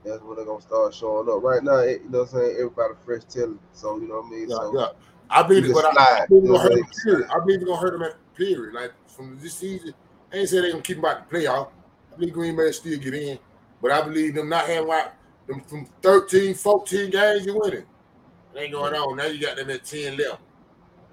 [0.04, 1.42] that's when they're gonna start showing up.
[1.42, 2.56] Right now, you know what I'm saying?
[2.56, 3.58] Everybody fresh telling.
[3.72, 4.48] So you know what I mean?
[4.48, 4.88] Yeah, so yeah.
[5.28, 6.86] I believe it, but I, I believe it's gonna hurt them.
[7.02, 7.28] Period.
[7.34, 8.74] I believe it's gonna hurt them at period.
[8.74, 9.92] Like from this season,
[10.32, 11.68] I ain't say they gonna keep them out the playoff.
[12.12, 13.38] I believe Green Bay still get in,
[13.80, 15.12] but I believe them not having like
[15.46, 17.84] them from 13, 14 games you winning.
[18.54, 19.16] It ain't going on.
[19.16, 20.40] Now you got them at 10 left.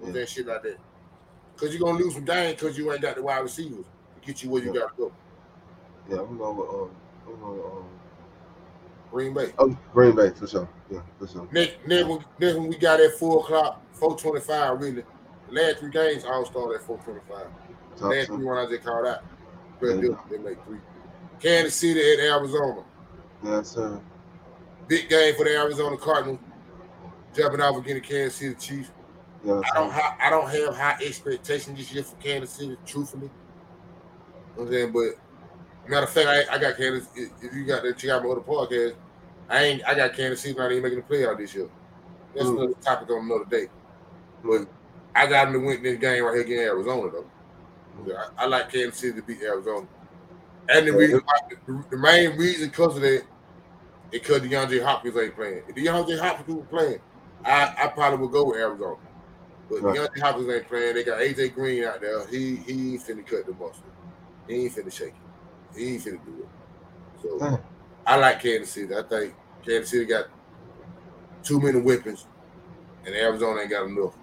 [0.03, 0.11] Yeah.
[0.11, 0.78] That shit like that.
[1.57, 3.86] Cause you're gonna lose some games because you ain't got the wide receivers
[4.22, 4.82] to get you where you Yeah.
[4.82, 5.11] gotta go.
[6.09, 6.91] yeah, I'm going with um,
[7.28, 7.86] I'm going with, um,
[9.11, 9.51] Green Bay.
[9.57, 10.70] oh, Green Bay for sure.
[10.89, 11.47] Yeah, for sure.
[11.51, 14.80] Next, next, when, next when we got at four o'clock, four twenty-five.
[14.80, 15.03] Really,
[15.49, 17.47] the last three games all started at four twenty-five.
[18.00, 19.24] Top Last three one I just called out.
[19.80, 20.16] But Yeah.
[20.30, 20.80] they make three.
[21.39, 22.84] Kansas City at Arizona.
[23.43, 24.00] Yes, sir.
[24.88, 26.39] Big game for the Arizona Cardinals.
[27.34, 28.91] Jumping off against the Kansas City Chiefs.
[29.43, 33.30] Yes, I don't ha- I don't have high expectations this year for Kansas City, truthfully.
[34.58, 35.12] I'm saying, but
[35.88, 37.08] matter of fact, I, I got Kansas.
[37.16, 38.95] If you got the check out my other podcast,
[39.50, 41.70] I ain't I got Kansas City not even making the playoff this year.
[42.36, 42.58] That's Mm.
[42.58, 43.68] another topic on another day.
[44.43, 44.68] But
[45.16, 47.26] I got them to win this game right here against Arizona though.
[48.08, 49.88] I, I like Kansas City to beat Arizona.
[50.70, 51.22] And the reason
[51.89, 53.24] the, main reason because of that
[54.12, 55.64] is because DeAndre Hopkins ain't playing.
[55.68, 57.00] If DeAndre Hopkins was playing,
[57.43, 58.97] I, I probably would go with Arizona.
[59.70, 59.97] But Right.
[59.97, 60.95] DeAndre Hopkins ain't playing.
[60.95, 62.28] They got AJ Green out there.
[62.28, 63.84] He he ain't finna cut the muscle.
[64.47, 65.78] He ain't finna shake it.
[65.80, 66.50] He ain't finna do it.
[67.22, 67.60] So Damn.
[68.06, 68.93] I like Kansas City.
[68.95, 69.34] I think
[69.66, 70.26] Kansas City got
[71.43, 72.26] too many weapons,
[73.06, 74.14] and Arizona ain't got enough.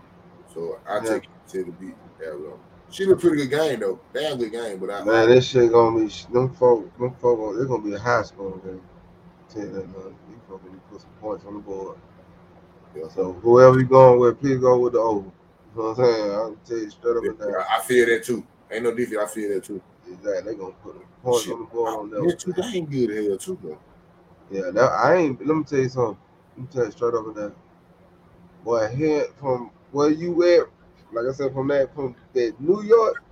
[0.55, 1.01] So I Yeah.
[1.01, 2.57] take Kansas City to beat Arizona.
[2.97, 4.01] She a pretty good game though.
[4.15, 6.99] Damn good game, but I, Man, this shit gonna be them folk.
[6.99, 7.55] Them folk.
[7.59, 8.81] It's gonna be a high scoring game.
[9.51, 10.15] Tell you that, man.
[10.49, 11.99] Gonna put some points on the board.
[12.97, 15.27] yeah, So whoever you going with, please go with the over.
[15.27, 16.31] You know what I'm saying?
[16.31, 17.65] I'll tell you straight up and down.
[17.71, 18.47] I feel that too.
[18.71, 19.21] Ain't no defense.
[19.23, 19.83] I feel that too.
[20.11, 20.53] Exactly.
[20.53, 21.53] They gonna put the points Shit.
[21.53, 22.63] on the board on too that.
[22.63, 23.79] dang good here too, though.
[24.51, 25.47] Yeah, that, I ain't.
[25.47, 26.17] Let me tell you something.
[26.57, 27.55] Let me tell you straight up and down.
[28.65, 30.69] Boy, here from where you at,
[31.13, 33.23] like I said, from that from that New York,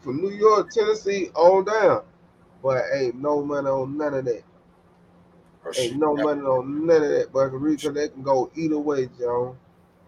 [0.00, 2.02] from New York, Tennessee on down.
[2.62, 4.42] But ain't no money on none of that.
[5.64, 5.72] Oh.
[5.76, 9.56] Ain't no money on none of that, but because they can go either way, John.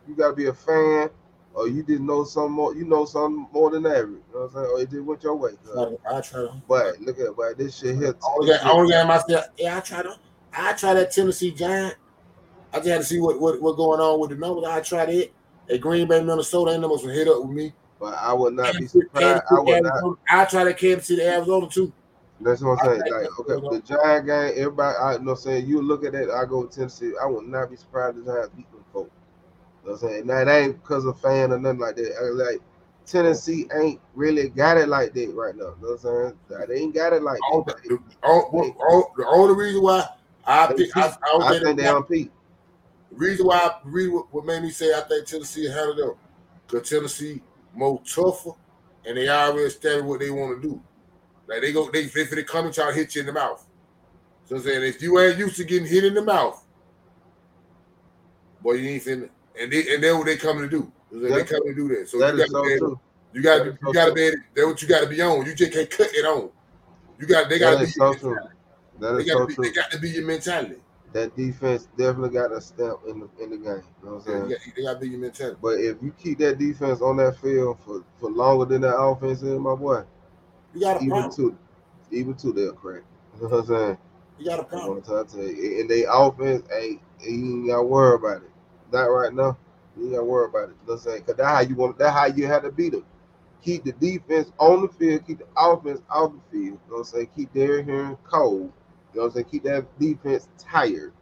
[0.09, 1.11] You gotta be a fan,
[1.55, 2.75] or you didn't know some more.
[2.75, 4.23] You know something more than average.
[4.29, 4.67] You know what I'm saying?
[4.67, 5.53] Or it just went your way.
[5.65, 5.99] cuz.
[6.11, 6.63] I try to.
[6.69, 8.17] But look at, but this shit here.
[8.25, 10.17] Only game, only game I said, yeah, I try to.
[10.53, 11.95] I try that Tennessee Giant.
[12.73, 14.65] I just had to see what what, what going on with the numbers.
[14.65, 15.33] I tried it.
[15.71, 17.73] At Green Bay, Minnesota, ain't no to hit up with me.
[17.99, 19.43] But I would not be Kansas City, surprised.
[19.51, 19.93] I would not.
[19.93, 20.17] Arizona.
[20.29, 21.93] I tried that Kansas City, Arizona too.
[22.41, 23.03] That's what I'm saying.
[23.03, 25.67] I think Like, okay, the Giant game, everybody, I you know saying.
[25.67, 27.13] You look at that, I go with Tennessee.
[27.23, 29.11] I would not be surprised if Giants beat them folks.
[29.85, 30.27] You know what I'm saying?
[30.27, 32.15] Now, that ain't because of fan or nothing like that.
[32.19, 32.61] I, like,
[33.07, 35.75] Tennessee ain't really got it like that right now.
[35.81, 36.69] You know what I'm saying?
[36.69, 37.83] They ain't got it like Oh, that.
[37.83, 40.07] the, oh, oh, oh, the only reason why
[40.47, 41.15] I They pick, I.
[41.23, 42.31] I, I think they on peak.
[43.11, 46.15] The reason why I read what, what made me say I think Tennessee handled them
[46.67, 47.43] because Tennessee
[47.75, 48.53] more tougher
[49.05, 50.83] and they already established what they want to do.
[51.49, 53.33] Like they go, they if they finna come and try to hit you in the
[53.33, 53.67] mouth.
[54.45, 56.65] So I'm saying if you ain't used to getting hit in the mouth,
[58.61, 59.29] boy, you ain't finna.
[59.61, 60.93] And they and then what they coming to do?
[61.11, 62.09] So They coming to do that.
[62.09, 62.81] So That you is got so to
[63.33, 65.47] be, you gotta, you so got to be that's what you got to be on.
[65.47, 66.51] You just can't cut it on.
[67.19, 68.39] You got they gotta is be so true.
[69.01, 69.65] That They is got so be true.
[69.65, 70.77] they got to be your mentality.
[71.13, 73.83] That defense definitely got a stamp in the in the game.
[74.03, 74.49] You know what I'm saying?
[74.51, 75.59] got- they got to your mentality.
[75.61, 79.43] But if you keep that defense on that field for, for longer than that offense
[79.43, 80.05] is, my boy,
[80.75, 81.33] You got a even problem.
[81.33, 81.59] two,
[82.13, 83.03] even two, they'll crack.
[83.41, 83.99] You know what I'm saying?
[84.39, 84.99] You got a problem.
[84.99, 85.81] I'm to tell you.
[85.81, 88.51] And they offense ain't, you ain't got to worry about it.
[88.93, 89.57] Not right now.
[89.97, 90.77] You ain't got to worry about it.
[90.83, 91.19] You know what I'm saying?
[91.21, 91.99] Because that's how you want.
[91.99, 93.05] That's how you have to beat them.
[93.63, 95.27] Keep the defense on the field.
[95.27, 96.65] Keep the offense off the field.
[96.65, 97.29] You know what I'm saying?
[97.37, 98.73] Keep Derrick Henry cold.
[99.13, 99.47] You know what I'm saying?
[99.51, 101.13] Keep that defense tired,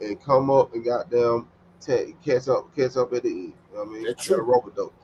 [0.00, 1.48] and come up and goddamn
[1.80, 3.52] ta- catch up, catch up at the end.
[3.70, 4.04] You know what I mean?
[4.04, 4.42] That's true.
[4.42, 4.94] rope dope.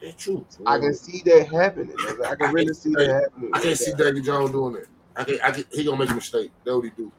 [0.00, 0.46] It's true.
[0.66, 1.94] I can see that happening.
[1.98, 3.50] You know what I'm can really see that happening.
[3.54, 4.86] I can't see Daniel Jones doing that.
[5.16, 6.50] I can I can he gonna make a mistake.
[6.64, 7.12] That's what he do.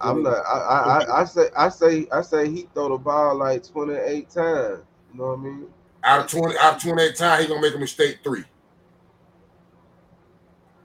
[0.00, 0.44] I'm not.
[0.46, 4.28] I, I, I, I say, I say, I say, he throw the ball like 28
[4.30, 4.82] times.
[5.12, 5.66] You know what I mean?
[6.04, 8.44] Out of twenty out of twenty eight times, he gonna make a mistake three.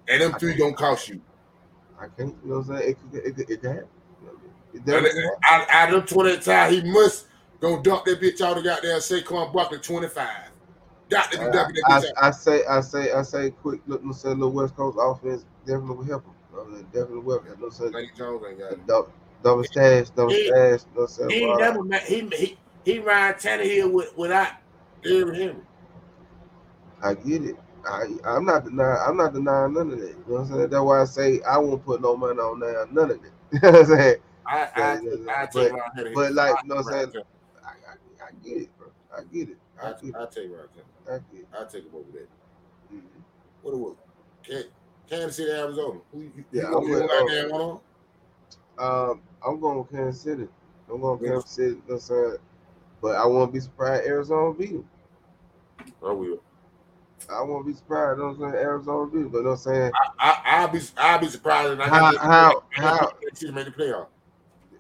[0.08, 1.22] And them three gonna cost you.
[2.00, 2.36] I can't.
[2.44, 2.90] You know what I'm saying?
[2.90, 3.88] It could, it could, it could happen.
[4.22, 4.52] You know I mean?
[4.74, 5.40] It And definitely happen.
[5.50, 7.26] out, out of them twenty eight times, he must
[7.60, 10.52] go dump that bitch out of goddamn Saquon Barkley twenty five.
[11.10, 12.24] Got to be dumping that I, bitch out.
[12.24, 15.46] I, I say, I say, I say, quick look, and say, little West Coast offense
[15.66, 16.34] definitely will help him.
[16.52, 16.84] You know what I mean?
[16.86, 17.44] Definitely will.
[17.44, 17.92] You know what I'm saying?
[17.92, 18.88] Daniel Jones ain't got it.
[18.88, 20.52] Double, double stash, double He- stash.
[20.52, 21.30] You know what I'm saying?
[21.30, 24.50] He Well, never ma- he he he Ryan Tannehill with, without
[25.04, 25.56] Derrick Henry.
[27.02, 27.56] I get it.
[27.88, 28.98] I, I'm not denying.
[29.08, 30.08] I'm not denying none of that.
[30.10, 30.70] You know what I'm saying?
[30.70, 32.88] That's why I say I won't put no money on that.
[32.92, 33.32] None of it.
[33.54, 34.16] You know what I'm saying?
[34.46, 34.94] I, I, I.
[34.94, 34.98] I
[35.54, 36.14] But- Tannehill.
[36.14, 37.24] but like, you know what I'm saying?
[37.66, 38.88] I, I, I get it, bro.
[39.18, 39.58] I get it.
[39.82, 40.16] I I, get it.
[40.16, 41.08] I take Ryan Tannehill.
[41.08, 41.48] I get it.
[41.58, 42.28] I take him over there.
[42.94, 43.02] Mhm.
[43.62, 43.96] What it was?
[44.44, 44.64] Can,
[45.10, 46.00] Kansas City, Arizona.
[46.12, 49.12] Who you, you, Yeah, you gonna I'm go with, out uh, on?
[49.12, 50.48] Um, I'm going with Kansas City.
[50.92, 51.30] I'm going with.
[51.32, 51.70] Kansas City.
[51.70, 52.38] You know what I'm saying?
[53.02, 54.90] But I won't be surprised Arizona beat them.
[56.06, 56.42] I will.
[57.30, 58.18] I won't be surprised.
[58.20, 58.64] You know what I'm saying?
[58.66, 59.32] Arizona beat.
[59.32, 59.92] But you know what I'm saying?
[60.20, 63.72] I, I'll be I'll be surprised if I How- got how- how- to make the
[63.72, 64.08] playoff.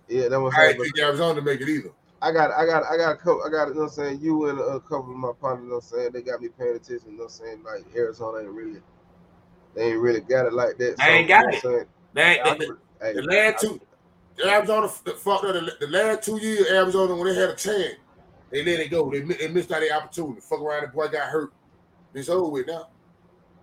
[0.07, 1.91] Yeah, that was I But think Arizona to make it either.
[2.21, 3.43] I got, I got, I got a couple.
[3.45, 4.19] I got, you know what I'm saying?
[4.21, 6.11] You and a couple of my partners, you know what I'm saying?
[6.13, 7.11] They got me paying attention.
[7.11, 7.63] You know what I'm saying?
[7.63, 8.81] Like Arizona ain't really,
[9.75, 10.97] they ain't really got it like that.
[10.97, 11.85] They ain't got you know saying?
[12.13, 13.81] They, I- the, the, hey, the last two,
[14.43, 15.53] Arizona f- fucked up.
[15.53, 17.95] The, the last two years, Arizona when they had a chance,
[18.49, 19.11] they let it go.
[19.11, 20.41] They, they missed out their opportunity.
[20.41, 21.51] Fuck around, the boy got hurt.
[22.17, 22.87] It's over with now.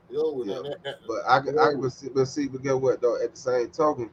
[0.09, 0.61] It's over with Yeah.
[0.63, 0.95] now.
[1.09, 3.21] But I can, I can see, but see, but get what though?
[3.21, 4.11] At the same token,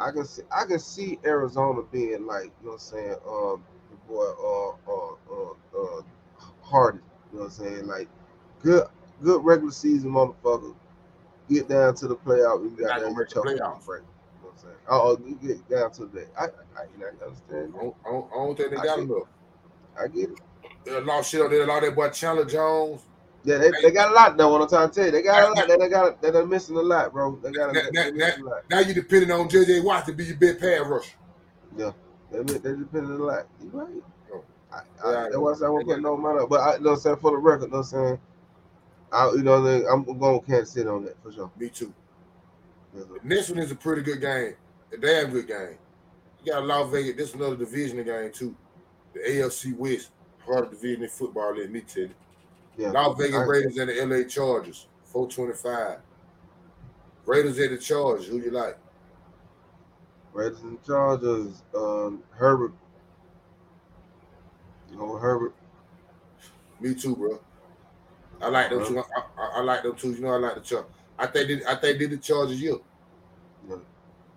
[0.00, 3.16] I can see, I can see Arizona being like, you know what I'm saying?
[3.26, 6.02] Um, the boy, uh, uh, uh, uh,
[6.60, 6.98] Hardy.
[7.32, 7.86] You know what I'm saying?
[7.86, 8.08] Like,
[8.62, 8.88] good,
[9.22, 10.74] good regular season motherfucker.
[11.48, 12.64] Get down to the playoff.
[12.64, 13.54] You got that make the choke playoffs.
[13.54, 14.02] You know
[14.40, 14.74] what I'm saying?
[14.88, 16.28] Oh, you get down to that.
[16.36, 17.74] I, I, you know, I understand.
[17.76, 19.28] I don't, I don't, think they got enough.
[19.96, 20.40] I get it.
[20.84, 21.66] They lost shit on there.
[21.66, 23.02] Lost that boy Chandler Jones.
[23.44, 24.50] Yeah, they, they got a lot though.
[24.50, 25.68] What I'm trying to tell you, they got a lot.
[25.68, 27.36] They, they got, they, they're missing a lot, bro.
[27.42, 28.62] They got, That- they, that- missing a lot.
[28.70, 31.12] Now you depending on JJ Watt to be your big pass rusher.
[31.76, 31.92] Yeah,
[32.30, 33.46] they they depend a lot.
[33.62, 33.88] You right.
[34.32, 34.44] Oh.
[34.72, 34.80] I,
[35.10, 36.48] Yeah, I, that's why I won't put no money up.
[36.48, 38.18] But I you know what I'm saying for the record, you know what I'm saying.
[39.12, 39.54] I you know
[39.92, 41.50] I'm going with Kansas City on that for sure.
[41.58, 41.92] Me too.
[42.94, 43.04] Sir.
[43.22, 44.54] Next one is a pretty good game,
[44.92, 45.76] a damn good game.
[46.44, 47.16] You got Las Vegas.
[47.16, 48.54] This is another division game too.
[49.12, 50.10] The AFC West,
[50.46, 51.56] hard division football.
[51.56, 52.14] Let me tell you.
[52.76, 52.90] Yeah.
[52.90, 55.98] Las Vegas Raiders and the LA Chargers, four twenty five.
[57.26, 58.26] Raiders at the Chargers.
[58.26, 58.76] Who you like?
[60.32, 61.62] Raiders and Chargers.
[61.74, 62.72] Um, Herbert.
[64.90, 65.54] You know Herbert.
[66.80, 67.40] Me too, bro.
[68.42, 68.98] I like them two.
[68.98, 69.02] I,
[69.38, 70.12] I, I like them too.
[70.12, 70.90] You know, I like the Chargers.
[71.18, 72.60] I think they, I think they the Chargers.
[72.60, 72.82] You.
[73.68, 73.76] Yeah.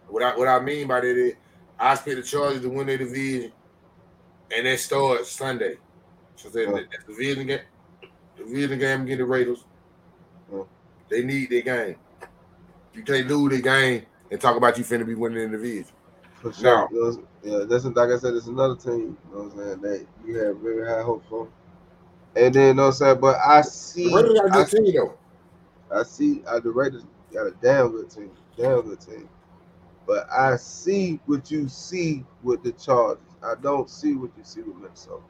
[0.08, 1.34] What I what I mean by that is,
[1.80, 3.52] I expect the Chargers to win their division,
[4.56, 5.78] and that starts Sunday.
[6.38, 6.72] So they, Yeah.
[6.92, 7.60] that's the division game.
[8.38, 9.66] The division game against the Raiders.
[10.52, 10.64] Yeah.
[11.10, 11.96] They need their game.
[12.94, 15.94] You can't lose their game and talk about you finna be winning in the division.
[16.42, 16.88] For sure.
[16.92, 19.18] You know, yeah, that's like I said, it's another team.
[19.30, 19.82] You know what I'm saying?
[19.82, 21.48] That you have very high hopes for.
[22.36, 24.64] And then you know what I'm saying, but I see The Raiders got a I
[24.64, 25.18] good team though.
[26.00, 29.30] I see uh, the Raiders got a damn good team, damn good team.
[30.06, 33.24] But I see what you see with the Chargers.
[33.44, 35.24] I don't see what you see with Minnesota.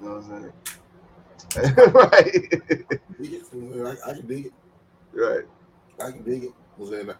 [0.00, 0.52] You know what I'm saying?
[1.94, 2.32] right,
[3.20, 3.42] Dig it.
[3.52, 4.52] I, I can dig it.
[5.12, 5.44] right.
[6.00, 6.50] I can dig it.
[6.76, 7.14] Was in- I,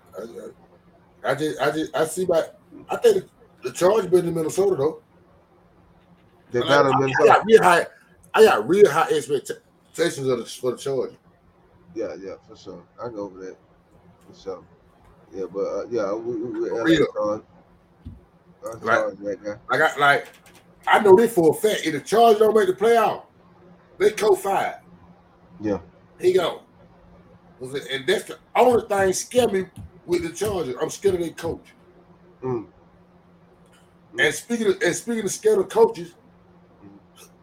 [1.25, 2.45] I, I just, I just, I see my.
[2.89, 3.25] I think
[3.63, 5.03] the, the Chargers better than Minnesota though.
[6.53, 7.27] They I, better I, than I Minnesota.
[7.29, 7.87] got real high.
[8.35, 11.13] I got real high expectations of the, for the charge.
[11.95, 12.83] Yeah, yeah, for sure.
[13.03, 13.57] I go over that
[14.29, 14.65] for sure.
[15.35, 17.07] Yeah, but uh, yeah, we, we, we real.
[17.15, 17.43] Charge
[18.83, 19.59] that.
[19.71, 20.29] I got like,
[20.91, 21.87] I know this for a fact.
[21.87, 23.25] If the Chargers don't make the playoff,
[23.99, 24.77] they co five.
[25.61, 25.79] Yeah.
[26.21, 26.63] He go.
[27.61, 29.67] And that's the only thing scare me
[30.07, 30.77] with the Chargers.
[30.81, 31.75] I'm scared of their coach.
[32.43, 32.67] Mm.
[34.19, 36.15] And speaking of and speaking of scared of coaches,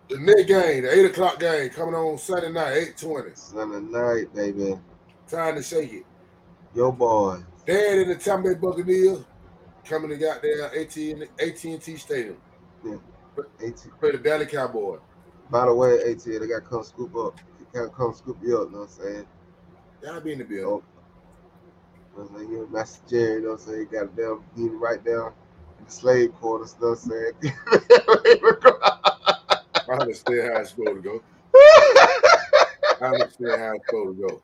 [0.09, 3.31] the next game, the eight o'clock game coming on Sunday night, eight twenty.
[3.33, 4.79] Sunday night, baby.
[5.27, 6.05] Time to shake it.
[6.73, 7.41] Yo, boy.
[7.65, 9.23] Dad and the Tampa Bay Buccaneers
[9.83, 12.37] coming to goddamn AT&T AT&T Stadium.
[13.59, 13.91] 18.
[13.99, 14.97] Play the Dallas Cowboy.
[15.49, 17.39] By the way, AT, they got to come scoop up.
[17.59, 19.27] They got to come scoop you up, you know what I'm saying?
[20.03, 20.65] Y'all be in the building.
[20.65, 20.83] Oh.
[22.17, 22.71] You know what I'm saying?
[22.71, 23.79] Master Jerry, you know what I'm saying?
[23.79, 25.33] You got them getting right down
[25.79, 27.33] in the slave quarters, you know what I'm saying?
[29.87, 31.21] I understand how it's supposed to go.
[33.01, 34.41] I understand how it's supposed to go.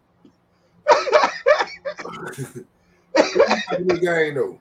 [3.77, 4.59] In the game though.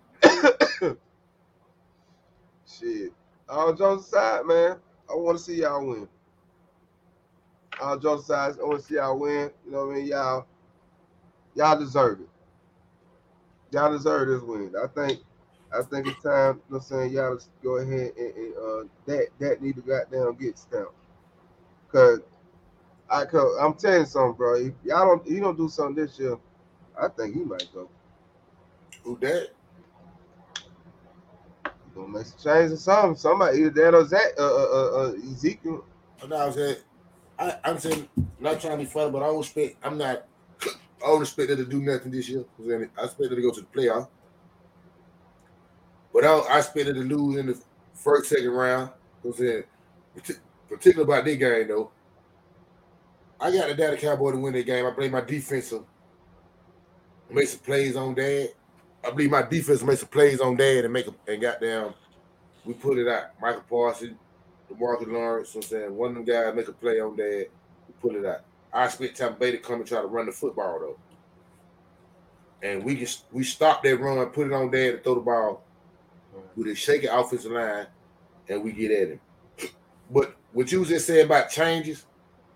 [2.67, 3.13] Shit.
[3.51, 4.77] All jokes aside, man,
[5.11, 6.09] I want to see y'all win.
[7.81, 9.51] All jokes aside, I want to see y'all win.
[9.67, 10.07] You know what I mean?
[10.07, 10.47] Y'all,
[11.57, 12.29] y'all deserve it.
[13.73, 14.73] Y'all deserve this win.
[14.81, 15.21] I think,
[15.77, 16.61] I think it's time.
[16.69, 17.13] You know what I'm saying?
[17.13, 20.93] Y'all just go ahead and, and uh, that that need to goddamn get stamped.
[21.91, 22.21] Cause
[23.09, 24.55] I, cause I'm telling you something, bro.
[24.55, 26.37] If y'all don't, you don't do something this year.
[27.01, 27.89] I think he might go.
[29.03, 29.49] Who that?
[32.01, 33.17] Gonna make some changes or something.
[33.17, 35.85] Somebody either that or Zach, uh, uh, uh, Ezekiel.
[36.29, 36.83] No, I said,
[37.39, 40.27] I, I'm saying, not trying to be funny, but I don't expect, I'm not,
[40.63, 42.45] I don't expect them to do nothing this year.
[42.59, 44.09] I expect them to go to the playoff.
[46.13, 47.61] But I, I expected to lose in the
[47.95, 48.91] first, second round.
[49.25, 49.65] I'm saying?
[50.17, 51.91] Partic- Particular about this game though.
[53.41, 54.87] I got the Dallas Cowboy to win that game.
[54.87, 55.83] I blame my defensive.
[57.31, 58.51] Make some plays on dad.
[59.05, 61.95] I believe my defense made some plays on dad and make a, and got down.
[62.65, 63.31] We put it out.
[63.41, 64.17] Micah Parsons,
[64.71, 65.55] DeMarcus Lawrence.
[65.55, 67.47] I'm saying one of them guys make a play on dad.
[67.89, 68.41] We put it out.
[68.73, 70.99] I expect Tampa Bay to come and try to run the football though.
[72.63, 75.65] And we can we stop that run, put it on dad to throw the ball
[76.55, 77.87] with a shaky offensive line,
[78.49, 79.21] and we get at him.
[80.11, 82.05] But what you was just saying about changes,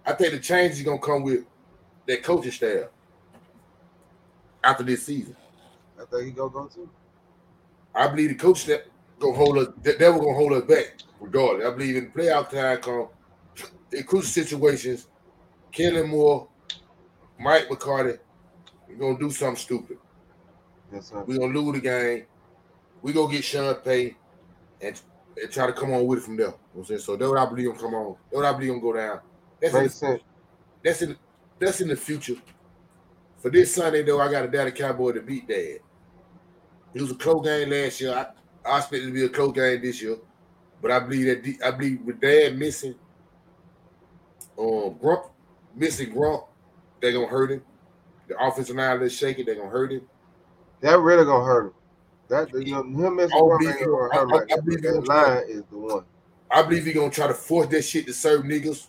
[0.04, 1.44] I think the changes are gonna come with
[2.06, 2.88] that coaching staff
[4.62, 5.36] after this season.
[6.04, 6.88] I think he gonna go too.
[7.94, 8.86] I believe the coach that
[9.18, 9.68] gonna hold us.
[9.82, 11.66] That they were gonna hold us back regardless.
[11.66, 13.08] I believe in playoff time come
[13.92, 15.08] in crucial situations.
[15.72, 16.48] Kellen Moore,
[17.38, 18.18] Mike McCarthy,
[18.88, 19.98] we're gonna do something stupid.
[20.92, 21.24] Yes, sir.
[21.26, 22.24] We're gonna lose the game.
[23.02, 24.16] We gonna get Sean Pay
[24.80, 25.00] and,
[25.40, 26.46] and try to come on with it from there.
[26.46, 27.00] You know what I'm saying?
[27.00, 28.16] So that's what I believe gonna come on.
[28.30, 29.20] That's what I believe gonna go down.
[29.60, 30.20] That's in,
[30.82, 31.16] that's in
[31.58, 32.36] that's in the future.
[33.38, 35.80] For this Sunday though, I got a daddy cowboy to beat dad.
[36.94, 38.12] It was a close game last year.
[38.14, 38.26] I,
[38.70, 40.16] I expect it to be a close game this year.
[40.80, 42.94] But I believe that D- I believe with dad missing
[44.58, 45.24] um Grump
[45.74, 46.44] missing Grump,
[47.00, 47.62] they're gonna hurt him.
[48.28, 50.02] The offensive line is shaking, they're gonna hurt him.
[50.80, 51.72] That really gonna hurt him.
[52.28, 54.64] That you know, him missing one be- ain't gonna hurt him I- that.
[54.64, 56.04] believe That line is the one.
[56.50, 58.88] I believe he gonna try to force that shit to certain niggas.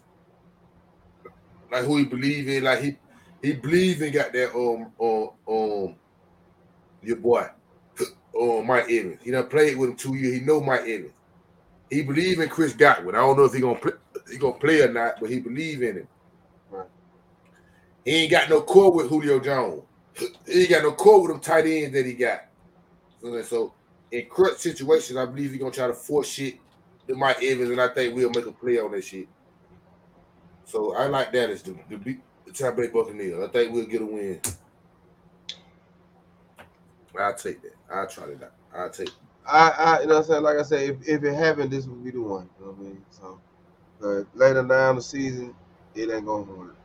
[1.72, 2.98] Like who he believe in, like he
[3.42, 5.96] he believe in got that um um um
[7.02, 7.48] your boy
[8.40, 9.20] um Mike Evans.
[9.24, 10.40] He done played with him two years.
[10.40, 11.14] He know Mike Evans.
[11.90, 13.16] He believe in Chris Godwin.
[13.16, 13.94] I don't know if he gonna play
[14.32, 16.08] he gonna play or not, but he believe in him.
[16.70, 16.88] Right.
[18.04, 19.84] He ain't got no core with Julio Jones.
[20.48, 22.46] He ain't got no core with them tight ends that he got.
[23.46, 23.74] So,
[24.12, 26.60] in crutch situations, I believe he gonna try to force shit
[27.08, 29.28] to Mike Evans, and I think we'll make a play on that shit.
[30.66, 31.98] So I like that as the the,
[32.46, 33.44] the Tampa Bay Buccaneers.
[33.44, 34.40] I think we'll get a win.
[37.20, 37.76] I'll take that.
[37.92, 38.54] I'll try it out.
[38.76, 39.10] I'll take.
[39.48, 40.44] I, I, you know what I'm saying?
[40.44, 42.50] Like I said, if, if it happened, this would be the one.
[42.60, 43.06] You know what I mean?
[43.12, 43.40] So,
[44.00, 45.54] but later down the season,
[45.94, 46.76] it ain't gonna work.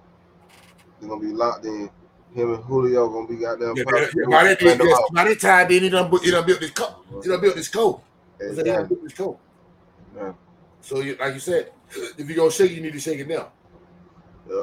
[1.00, 1.90] They're gonna be locked in.
[2.34, 3.76] Him and Julio gonna be goddamn.
[3.76, 4.14] Yeah, perfect.
[4.16, 5.14] yeah, by that Play them yes, out.
[5.14, 6.94] by that time, then he done, he done built this coat.
[7.22, 8.02] He done built this coat.
[8.38, 8.88] He done Exactly.
[8.88, 9.38] built this coat.
[10.14, 10.32] Yeah.
[10.82, 11.72] So, you, like you said,
[12.18, 13.50] if you're gonna shake, you need to shake it now.
[14.48, 14.62] Yeah.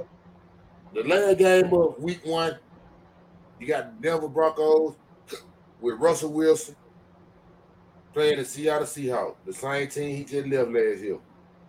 [0.93, 2.57] The last game of week one,
[3.59, 4.95] you got the Denver Broncos
[5.81, 6.75] with Russell Wilson
[8.13, 11.19] playing the Seattle Seahawks, the same team he just left last year.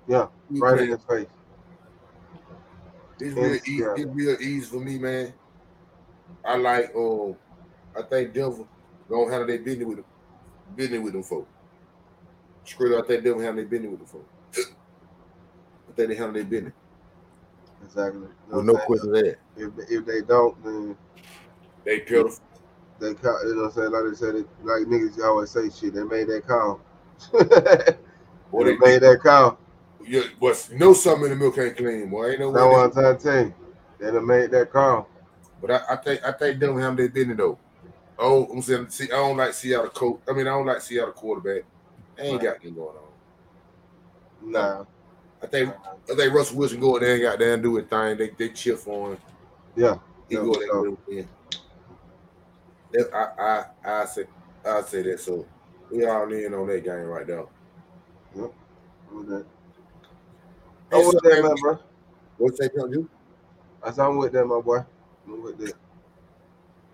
[0.07, 1.27] Yeah, He Right in his face.
[3.21, 5.33] It's real, easy, it's real easy for me, man.
[6.45, 7.37] I like um,
[7.97, 8.65] I think Denver
[9.09, 10.05] gonna handle their business with them,
[10.77, 11.49] business with them folks.
[12.65, 14.71] Screw up, I think Denver handle their business with them folks.
[15.89, 16.73] I think they handle their business
[17.85, 18.29] Exactly.
[18.51, 19.39] With no question that.
[19.57, 20.97] If, if they don't, then
[21.85, 22.39] They pitiful.
[23.01, 23.93] They call, you know what I'm saying?
[23.93, 25.95] Like they said, it, like niggas always say shit.
[25.95, 26.81] They made that call.
[28.51, 29.59] Boy, they they, made that call.
[30.05, 32.31] you, but no something in the milk ain't clean, boy.
[32.31, 32.63] Ain't no way.
[32.63, 33.55] what they- I'm trying to tell you.
[34.01, 35.09] They done made that call.
[35.61, 37.59] But I, I think I think Denver handle their business though.
[38.19, 40.21] Oh, I'm saying, see, I don't like Seattle coach.
[40.29, 41.65] I mean, I don't like Seattle quarterback.
[42.17, 44.53] They ain't got anything going on.
[44.53, 44.85] Nah.
[45.43, 45.75] I think
[46.11, 48.17] I think Russell Wilson go there and got there and do his thing.
[48.17, 49.19] They they for him.
[49.77, 49.97] Yeah.
[50.29, 51.29] He Yeah, go there so- and win.
[52.95, 54.25] I I I say
[54.65, 55.21] I say that.
[55.21, 55.47] So
[55.91, 57.49] we all in on that game right now.
[58.35, 59.47] With that.
[60.93, 61.79] I'm with that, man, bro.
[62.39, 63.09] What's that gonna do?
[63.83, 64.85] I said I'm with that, my boy.
[65.27, 65.75] I'm with that.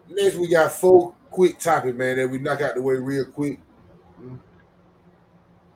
[0.09, 3.61] Next we got four quick topics, man, that we knock out the way real quick.
[4.21, 4.39] Mm.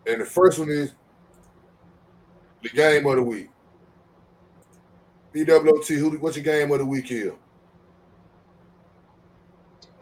[0.06, 0.92] And the first one is
[2.62, 3.48] the game of the week.
[5.34, 7.34] BWOT, who what's your game of the week here?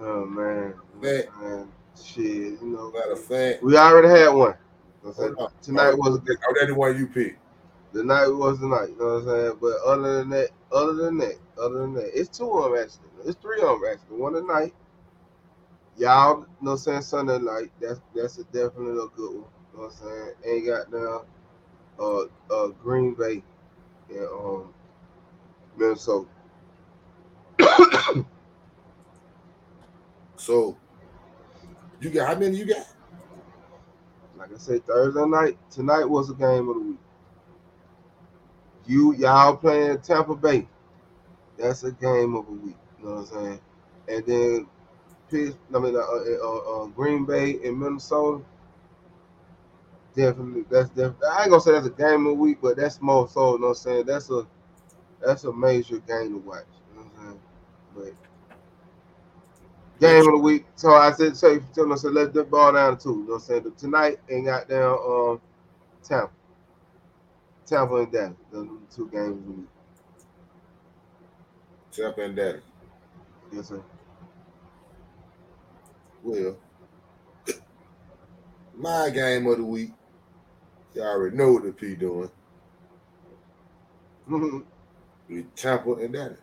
[0.01, 0.75] Oh man.
[1.01, 1.69] That- man.
[2.03, 2.91] Shit, you know.
[2.93, 4.55] Matter of fact, We already had one.
[5.07, 5.33] I said,
[5.63, 7.39] tonight was a good oh, the one you picked.
[7.93, 9.59] the night was the night, you know what I'm saying?
[9.61, 13.09] But other than that, other than that, other than that, it's two of them actually.
[13.25, 14.19] It's three of them actually.
[14.19, 14.75] One tonight.
[15.97, 17.71] Y'all know what I'm saying Sunday night.
[17.81, 19.45] That's that's a definitely a good one.
[19.73, 20.35] You know what I'm saying?
[20.45, 21.21] Ain't got down
[21.99, 23.43] uh uh Green Bay
[24.11, 24.75] and um
[25.77, 26.29] Minnesota.
[30.37, 30.77] So
[32.01, 32.87] you got how many you got?
[34.37, 36.99] Like I said, Thursday night, tonight was a game of the week.
[38.87, 40.69] You y'all playing Tampa Bay.
[41.59, 42.77] That's a game of the week.
[42.99, 43.61] You know what I'm saying?
[44.09, 44.67] And then
[45.31, 48.45] Pitts, I mean, uh, uh, uh, uh, Green Bay and Minnesota.
[50.15, 51.29] definitely that's definitely.
[51.29, 53.55] I ain't gonna say that's a game of the week, but that's more so.
[53.55, 54.07] You know what I'm saying?
[54.07, 54.47] That's a
[55.25, 56.65] that's a major game to watch.
[56.91, 57.41] You know what I'm saying?
[57.95, 58.26] But
[60.01, 60.67] game of the week.
[60.77, 63.11] So I said, say, tell us, let the ball down to two.
[63.11, 63.73] You know what I'm saying?
[63.79, 65.41] Tonight and got down um
[66.03, 66.31] Tampa.
[67.67, 68.37] Tampa and Dallas.
[68.51, 69.69] The two games of the week.
[71.93, 72.63] Tampa and Dallas.
[73.53, 73.83] Yes, sir.
[76.23, 76.57] Well,
[78.77, 79.93] my game of the week.
[80.95, 82.31] Y'all already know what the P doing.
[84.29, 84.65] Mhm.
[85.29, 86.39] With Tampa and Dallas.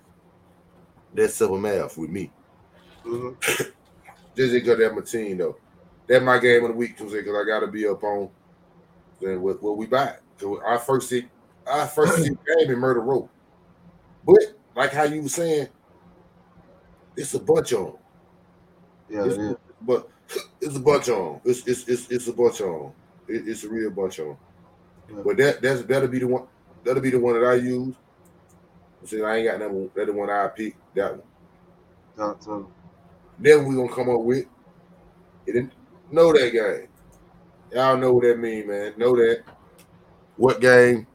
[1.13, 2.31] That's simple math with me.
[3.05, 3.35] Mhm.
[4.35, 5.57] Just because that's my team though.
[6.07, 8.29] That's my game of the week Tuesday because I gotta be up on
[9.21, 10.15] then what, what we buy.
[10.37, 11.27] So our first see
[11.67, 13.29] our first see game in Murder Row.
[14.25, 14.39] But
[14.75, 15.67] like how you were saying,
[17.15, 17.93] it's a bunch of them.
[19.09, 19.53] Yeah, It's, yeah.
[19.81, 20.09] But
[20.61, 21.41] it's a bunch of them.
[21.45, 22.91] It's it's it's, it's a bunch of them.
[23.27, 24.37] It, it's a real bunch of them.
[25.09, 25.21] Yeah.
[25.23, 26.47] But that that's that'll be the one.
[26.83, 27.95] That'll be the one that I use.
[29.05, 29.89] See, I ain't got number.
[29.95, 30.75] That's the one I pick.
[30.95, 32.37] That one.
[32.39, 32.67] To him.
[33.39, 34.45] Then we gonna come up with.
[35.45, 35.73] It didn't
[36.11, 36.87] know that game.
[37.71, 38.93] Y'all know what that mean, man.
[38.97, 39.43] Know that.
[40.37, 41.07] What game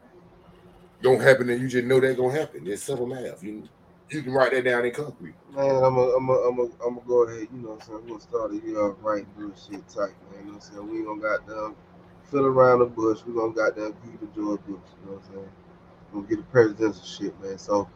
[1.02, 2.66] gonna happen and you just know that gonna happen.
[2.66, 3.42] It's simple math.
[3.42, 3.68] You
[4.10, 5.34] you can write that down in concrete.
[5.54, 7.48] Man, I'm a, I'm a, I'm a, I'm gonna go ahead.
[7.52, 8.00] You know what I'm saying?
[8.02, 10.40] We're gonna start the year off right and do shit tight, man.
[10.40, 10.90] You know what I'm saying?
[10.90, 11.76] We ain't gonna goddamn
[12.30, 13.20] fill around the bush.
[13.26, 14.80] We're gonna goddamn keep the George Bush.
[15.00, 15.48] You know what I'm saying?
[16.12, 17.58] We're gonna get the presidential shit, man.
[17.58, 17.88] So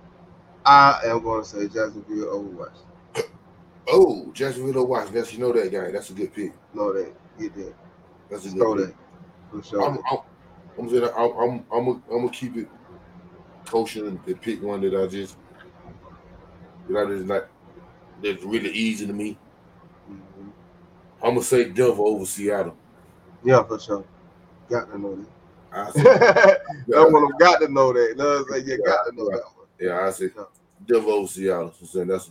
[0.66, 2.76] I am gonna say Jacksonville Overwatch.
[3.88, 5.14] Oh, Jacksonville Washington.
[5.20, 5.90] That's you know that guy.
[5.90, 6.52] That's a good pick.
[6.74, 7.12] Know that.
[7.38, 7.74] Get that.
[8.30, 8.94] That's a good Throw pick.
[9.52, 9.64] that.
[9.66, 9.82] Sure.
[9.84, 10.18] I'm, I'm,
[10.78, 12.68] I'm, saying I'm, I'm, I'm, gonna- I'm gonna keep it
[13.66, 15.36] kosher and pick one that I just,
[16.88, 17.48] that I just like,
[18.22, 19.36] that's really easy to me.
[20.10, 20.50] Mhm.
[21.22, 22.76] I'm gonna say Denver over Seattle.
[23.44, 24.04] Yeah, for sure.
[24.70, 25.24] Got to know
[25.72, 26.60] I say, that.
[26.88, 28.14] that one I've got to know that.
[28.16, 28.66] What I'm?
[28.68, 29.66] You got to know that one.
[29.80, 30.44] yeah, I Yeah.
[30.86, 31.72] Denver over Seattle.
[31.72, 32.30] So I'm saying that's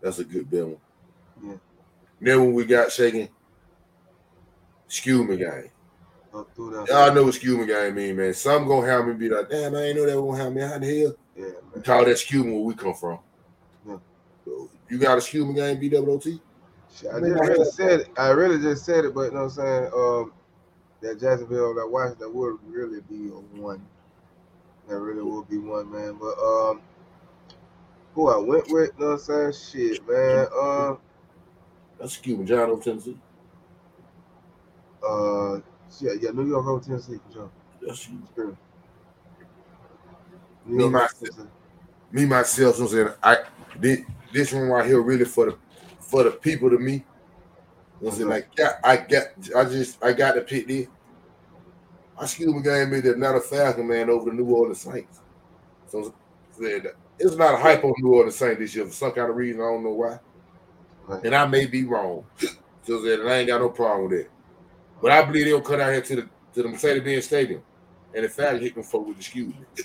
[0.00, 0.76] that's a good bet one.
[2.20, 3.28] Then when we got shaking,
[4.88, 5.70] Skewman game.
[6.34, 6.88] Up through that.
[6.88, 8.34] Y'all know what Skewman game mean, man.
[8.34, 10.60] Some gonna have me be like, damn, I ain't know that gonna have me.
[10.60, 11.14] How the hell?
[11.36, 11.82] Yeah, We man.
[11.82, 13.18] call that Skewman where we come from.
[14.44, 16.40] So you got a Skewman game, BWOT?
[17.12, 18.08] I just really said it.
[18.18, 19.90] I really just said it, but you know what I'm saying?
[19.94, 20.32] Um,
[21.02, 23.84] that Jacksonville, that Washington would really be a one.
[24.88, 26.18] That really would be one, man.
[26.20, 26.82] But um,
[28.14, 29.92] who I went with, you know what I'm saying?
[29.92, 30.46] Shit, man.
[30.60, 30.98] Um,
[32.00, 33.18] That's Skewman, John over Tennessee.
[35.06, 35.60] uh,
[36.00, 37.50] yeah, yeah, New York over Tennessee for sure.
[37.82, 38.56] That's you.
[40.66, 41.46] Me myself.
[42.10, 43.38] Me myself, I'm saying I
[43.78, 44.00] this,
[44.32, 45.58] this one right here really for the
[46.00, 47.04] for the people to me.
[48.00, 50.86] Was it like yeah, I got I just I got to pick this.
[52.18, 55.20] I excuse me game made the Atlanta Falcon man over the New Orleans Saints.
[55.88, 56.14] So
[56.52, 56.86] said
[57.18, 59.60] it's not a hype on New Orleans Saints this year for some kind of reason.
[59.60, 60.18] I don't know why.
[61.10, 61.24] Right.
[61.24, 62.24] And I may be wrong.
[62.84, 64.30] So said I ain't got no problem with that.
[65.02, 66.22] But I believe they'll cut out here to the
[66.54, 67.62] to the Mercedes-Benz Stadium.
[68.14, 69.84] And the Falcons hit them folk with excuse me.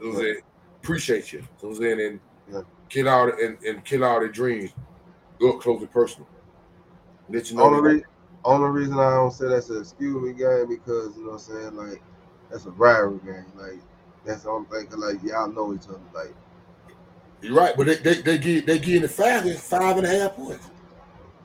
[0.00, 0.40] So I'm saying,
[0.82, 1.42] appreciate you.
[1.60, 2.20] So I'm saying and
[2.52, 2.62] Yeah.
[2.88, 4.70] kill all the, and, and kill all their dreams.
[5.38, 6.28] Go up close and personal.
[7.28, 7.64] Let you know.
[7.64, 8.04] Only, re-
[8.44, 11.38] only reason I don't say that's an excuse me game because you know what I'm
[11.38, 12.02] saying, like
[12.50, 13.46] that's a rivalry game.
[13.56, 13.80] Like
[14.24, 14.86] that's the only thing.
[14.88, 16.00] 'cause, like y'all know each other.
[16.14, 16.34] Like
[17.42, 20.34] You're right, but they they they give they give the Falcons five and a half
[20.34, 20.68] points.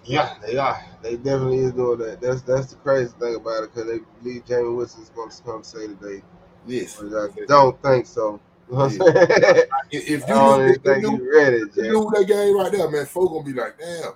[0.04, 0.84] yeah, they are.
[1.02, 2.22] They definitely is doing that.
[2.22, 5.64] That's that's the crazy thing about it because they believe Jameis Winston's going to come
[5.64, 6.22] say today.
[6.68, 7.02] Yes.
[7.02, 8.40] I don't think so.
[8.70, 9.68] You know what I'm saying?
[9.92, 12.12] If I you don't knew, even if you think knew, he's ready, if you knew
[12.16, 14.14] that game right there, man, folks gonna be like, damn.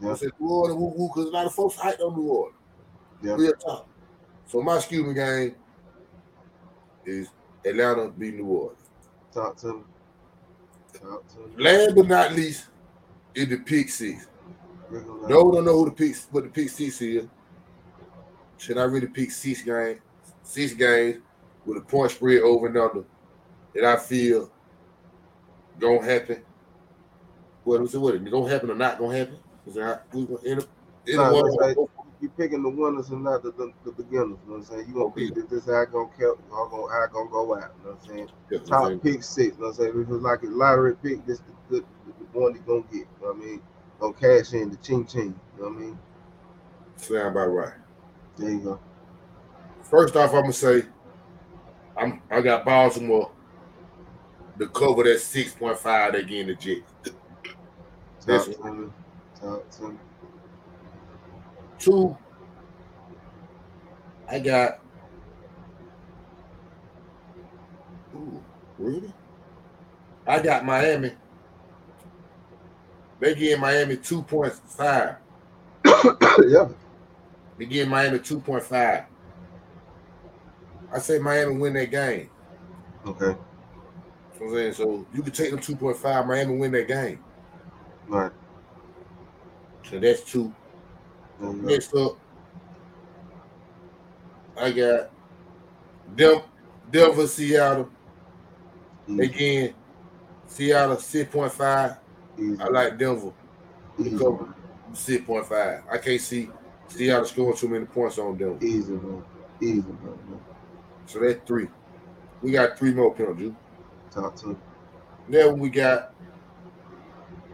[0.00, 0.10] Yeah.
[0.10, 2.56] I said New Orleans, woo woo, because a lot of folks hyped on New Orleans.
[3.22, 3.34] Yeah.
[3.34, 3.88] Real talk.
[4.46, 5.54] So my excuse me game
[7.06, 7.28] is
[7.64, 8.78] Atlanta beat New Orleans.
[9.32, 9.84] Talk to him.
[11.56, 12.66] Last but not least,
[13.34, 14.26] is the six.
[14.90, 17.26] No, don't know who the pick what the six is.
[18.58, 20.00] Should I really pick six games,
[20.42, 21.18] six games
[21.64, 23.04] with a point spread over and under
[23.74, 24.50] that I feel
[25.78, 26.42] gonna happen?
[27.64, 27.98] What was it?
[27.98, 29.38] What it gonna happen or not gonna happen?
[29.66, 30.68] Is that we gonna end up?
[32.22, 32.62] One that's of right.
[32.62, 34.38] them- You picking the winners and not the, the, the beginners.
[34.46, 34.88] You know what I'm saying?
[34.88, 37.54] You gonna pick this, this how I gonna count, how gonna how I gonna go
[37.56, 37.74] out.
[37.78, 38.28] You know what I'm saying?
[38.50, 39.38] Yeah, Top I'm pick six.
[39.56, 39.88] You know what I'm saying?
[39.90, 41.84] If it was like a lottery pick, this the, the,
[42.32, 42.94] the one you gonna get.
[42.94, 43.62] You know what I mean?
[44.00, 45.38] Gonna cash in the ching ching.
[45.56, 45.98] You know what I mean?
[46.96, 47.74] Sound about right.
[48.36, 48.80] There you go.
[49.82, 50.84] First off, I'm gonna say
[51.96, 53.30] I'm I got Baltimore
[54.58, 56.92] to cover that six point five they getting the Jets.
[58.24, 58.88] That's Talk to me.
[59.40, 59.98] Talk to me.
[61.82, 62.16] Two,
[64.30, 64.78] I got.
[68.14, 68.40] Ooh,
[68.78, 69.12] really?
[70.24, 71.10] I got Miami.
[73.18, 75.16] They give Miami 2.5.
[76.48, 76.68] yeah.
[77.58, 79.04] They give Miami 2.5.
[80.92, 82.30] I say Miami win that game.
[83.04, 83.36] Okay.
[84.38, 84.72] What I'm saying?
[84.74, 87.18] So you can take them 2.5, Miami win that game.
[88.06, 88.30] Right.
[89.90, 90.54] So that's two.
[91.42, 92.18] Next up,
[94.56, 95.10] I got
[96.14, 96.42] Dem-
[96.90, 97.88] Denver, Seattle.
[99.08, 99.22] Easy.
[99.22, 99.74] Again,
[100.46, 101.98] Seattle 6.5.
[102.38, 102.56] Easy.
[102.56, 102.60] Mm.
[102.60, 103.32] I like Denver
[103.98, 104.06] mm.
[104.06, 104.16] Easy.
[104.18, 104.54] cover
[104.92, 105.82] 6.5.
[105.90, 106.48] I can't see
[106.88, 108.64] Seattle scoring too many points on Denver.
[108.64, 109.24] Easy, man.
[109.60, 110.40] Easy, man.
[111.06, 111.68] So that's three.
[112.40, 113.52] We got three more penalties.
[114.10, 114.62] Talk to him.
[115.28, 116.14] Then we got.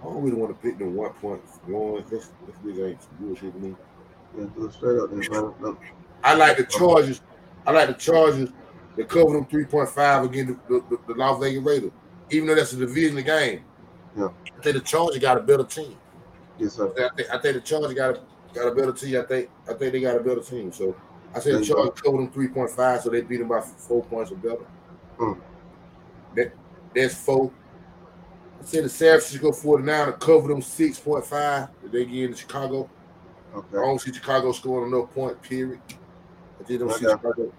[0.01, 2.05] I don't really want to pick the one point one.
[2.09, 3.77] This this nigga ain't bullshit to me.
[4.37, 5.79] Yeah, do it straight up,
[6.23, 7.21] I like the Chargers.
[7.67, 8.51] I like the Chargers
[8.97, 11.91] to cover them three point five against the, the, the Las Vegas Raiders.
[12.31, 13.65] Even though that's a division game.
[14.17, 14.29] Yeah.
[14.57, 15.97] I think the Chargers got a better team.
[16.59, 16.89] Yes, sir.
[16.89, 18.21] I think, I think the Chargers got a,
[18.53, 19.21] got a better team.
[19.21, 20.73] I think I think they got a better team.
[20.73, 20.97] So
[21.35, 21.83] I say the There you go.
[21.85, 24.65] Chargers cover them three point five, so they beat them by four points or better.
[25.19, 25.33] Hmm.
[26.37, 26.53] That
[26.95, 27.51] that's four.
[28.61, 32.31] I say the San Francisco 49 to cover them six point five that they get
[32.31, 32.89] in Chicago.
[33.55, 35.41] I don't see Chicago scoring enough point.
[35.43, 35.81] Period.
[36.61, 37.15] I think don't see Okay.
[37.23, 37.53] Chicago.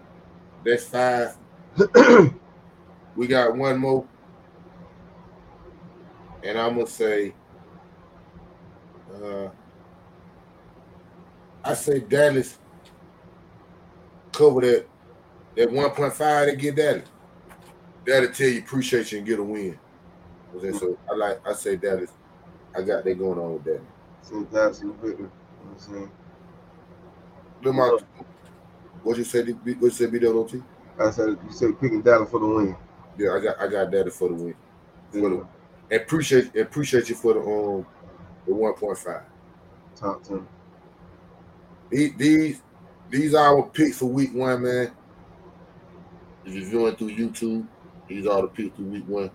[0.63, 1.37] That's five.
[3.15, 4.05] We got one more,
[6.41, 7.33] and I'm gonna say,
[9.13, 9.49] uh,
[11.65, 12.57] I say Dallas
[14.31, 14.85] cover that
[15.55, 17.09] that 1.5 they get Dallas.
[18.05, 19.77] That'll tell you appreciate you and get a win.
[20.55, 22.11] Okay, So I like I say Dallas.
[22.75, 23.81] I got that going on with that.
[24.51, 25.23] Johnson, Victor.
[25.23, 25.31] You know
[25.61, 26.11] what I'm saying?
[29.03, 29.47] What you said?
[29.49, 30.11] What you said?
[30.11, 30.63] BWT?
[30.99, 32.75] I said you said picking Dallas for the win.
[33.17, 34.55] Yeah, I got I got Dallas for the win.
[35.11, 35.47] For the,
[35.91, 37.85] and appreciate appreciate you for the um
[38.45, 39.23] the 1.5.
[39.95, 40.47] Talk to him.
[41.89, 42.61] These these
[43.09, 44.91] these are our picks for week one, man.
[46.45, 47.67] If you're viewing through YouTube,
[48.07, 49.31] these are the picks for week one.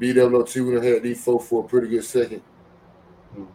[0.00, 2.42] BWT, we done had these folks for a pretty good second.
[3.36, 3.46] Mhm.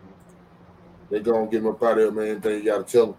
[1.09, 2.27] They gonna get them up out of there, man.
[2.27, 3.15] Anything you gotta tell them.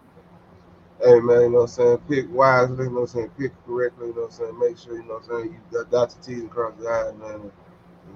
[1.02, 1.98] Hey man, you know what I'm saying?
[2.08, 3.30] Pick wisely, you know what I'm saying?
[3.38, 4.58] Pick correctly, you know what I'm saying?
[4.58, 6.92] Make sure, you know what I'm saying, you got dot your T's and cross your
[6.92, 7.34] eyes, man.
[7.34, 7.52] And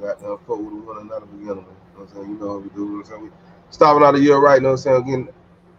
[0.00, 1.66] you got them fuck with one another beginning, man.
[1.66, 2.28] You know what I'm saying?
[2.28, 3.22] You know what we do, you know what I'm saying?
[3.22, 3.30] We
[3.70, 5.02] stopping out of year right, you know what I'm saying?
[5.02, 5.28] Again,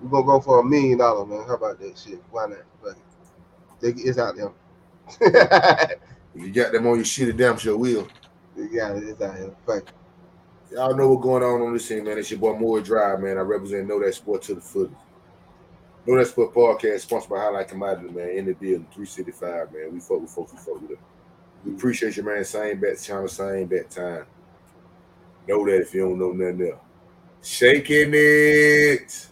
[0.01, 1.47] we're gonna go for a million dollar, man.
[1.47, 2.21] How about that shit?
[2.31, 2.59] Why not?
[2.83, 2.97] Fuck
[3.81, 3.95] it.
[3.99, 4.51] It's out there.
[6.35, 8.09] If you got them on your shit, it damn sure will.
[8.57, 9.55] Yeah, it's out here.
[9.65, 9.93] Fuck.
[10.71, 12.17] Y'all know what's going on on this thing, man.
[12.17, 13.37] It's your boy Moore Drive, man.
[13.37, 14.91] I represent Know That Sport to the foot.
[16.05, 18.29] Know That Sport podcast sponsored by Highlight Commodity, man.
[18.29, 19.93] In the building, 365, man.
[19.93, 20.99] We fuck with folks, we fuck with it.
[21.63, 21.75] We mm.
[21.75, 22.43] appreciate you, man.
[22.43, 24.25] Same bet channel, same bet time.
[25.47, 26.81] Know that if you don't know nothing else.
[27.43, 29.27] Shaking it.